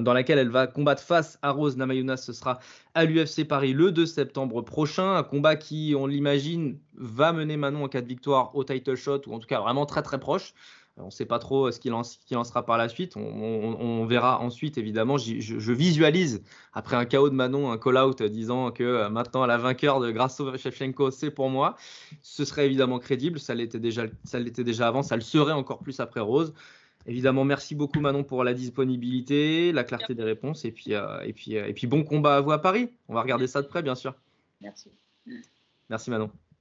dans 0.01 0.13
laquelle 0.13 0.39
elle 0.39 0.49
va 0.49 0.67
combattre 0.67 1.03
face 1.03 1.39
à 1.43 1.51
Rose 1.51 1.77
Namajunas. 1.77 2.19
Ce 2.19 2.33
sera 2.33 2.59
à 2.95 3.05
l'UFC 3.05 3.47
Paris 3.47 3.73
le 3.73 3.93
2 3.93 4.07
septembre 4.07 4.63
prochain. 4.63 5.17
Un 5.17 5.23
combat 5.23 5.57
qui, 5.57 5.95
on 5.97 6.07
l'imagine, 6.07 6.79
va 6.95 7.33
mener 7.33 7.57
Manon 7.57 7.85
en 7.85 7.89
cas 7.89 8.01
de 8.01 8.09
victoire 8.09 8.55
au 8.55 8.65
title 8.65 8.95
shot, 8.95 9.23
ou 9.27 9.35
en 9.35 9.39
tout 9.39 9.47
cas 9.47 9.61
vraiment 9.61 9.87
très 9.87 10.03
très 10.03 10.19
proche. 10.19 10.55
On 10.99 11.07
ne 11.07 11.11
sait 11.11 11.25
pas 11.25 11.39
trop 11.39 11.71
ce 11.71 11.81
qu'il 11.81 11.91
lancera 11.91 12.67
par 12.67 12.77
la 12.77 12.89
suite. 12.89 13.17
On, 13.17 14.05
verra 14.05 14.41
ensuite, 14.41 14.77
évidemment. 14.77 15.17
Je, 15.17 15.73
visualise, 15.73 16.43
après 16.75 16.97
un 16.97 17.07
chaos 17.07 17.31
de 17.31 17.35
Manon, 17.35 17.71
un 17.71 17.79
call-out 17.79 18.23
disant 18.23 18.71
que 18.71 18.83
euh, 18.83 19.09
maintenant 19.09 19.47
la 19.47 19.57
vainqueur 19.57 20.01
de 20.01 20.11
Grasso 20.11 20.55
Shevchenko, 20.57 21.11
c'est 21.11 21.31
pour 21.31 21.49
moi. 21.49 21.77
Ce 22.21 22.45
serait 22.45 22.67
évidemment 22.67 22.99
crédible. 22.99 23.41
Ça 23.41 23.55
l'était 23.55 23.81
déjà, 23.81 24.05
ça 24.25 24.41
déjà 24.41 24.89
avant. 24.89 25.03
Ça 25.03 25.17
le 25.17 25.23
serait 25.23 25.53
encore 25.53 25.79
plus 25.79 25.99
après 25.99 26.21
Rose. 26.21 26.53
Évidemment, 27.07 27.45
merci 27.45 27.75
beaucoup 27.75 28.01
Manon 28.01 28.23
pour 28.23 28.45
la 28.45 28.55
disponibilité, 28.55 29.73
la 29.73 29.85
clarté 29.85 30.15
des 30.15 30.23
réponses. 30.23 30.65
Et 30.65 30.73
puis, 30.73 30.95
euh, 30.95 31.21
et, 31.23 31.33
puis, 31.33 31.57
euh, 31.57 31.67
et 31.67 31.73
puis 31.73 31.87
bon 31.87 32.05
combat 32.05 32.37
à 32.37 32.41
vous 32.41 32.53
à 32.53 32.61
Paris. 32.61 32.91
On 33.09 33.15
va 33.15 33.23
regarder 33.23 33.47
ça 33.47 33.63
de 33.63 33.67
près, 33.67 33.83
bien 33.83 33.95
sûr. 33.95 34.15
Merci. 34.61 34.91
Merci 35.89 36.11
Manon. 36.11 36.31